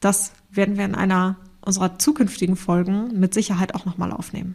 Das 0.00 0.32
werden 0.50 0.78
wir 0.78 0.86
in 0.86 0.94
einer 0.94 1.36
unserer 1.60 1.98
zukünftigen 1.98 2.56
Folgen 2.56 3.20
mit 3.20 3.34
Sicherheit 3.34 3.74
auch 3.74 3.84
nochmal 3.84 4.10
aufnehmen. 4.10 4.54